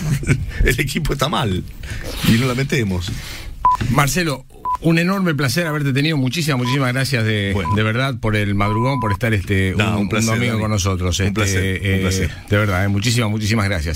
[0.64, 1.62] el equipo está mal
[2.28, 3.10] y no la metemos.
[3.90, 4.44] Marcelo,
[4.80, 6.16] un enorme placer haberte tenido.
[6.16, 7.74] Muchísimas, muchísimas gracias de, Bueno.
[7.74, 10.62] de verdad por el madrugón, por estar este No, un, un placer, un domingo Dani.
[10.62, 11.18] con nosotros.
[11.20, 12.30] Un Este, placer, un eh, placer.
[12.48, 13.90] De verdad, eh, muchísimas, muchísimas gracias.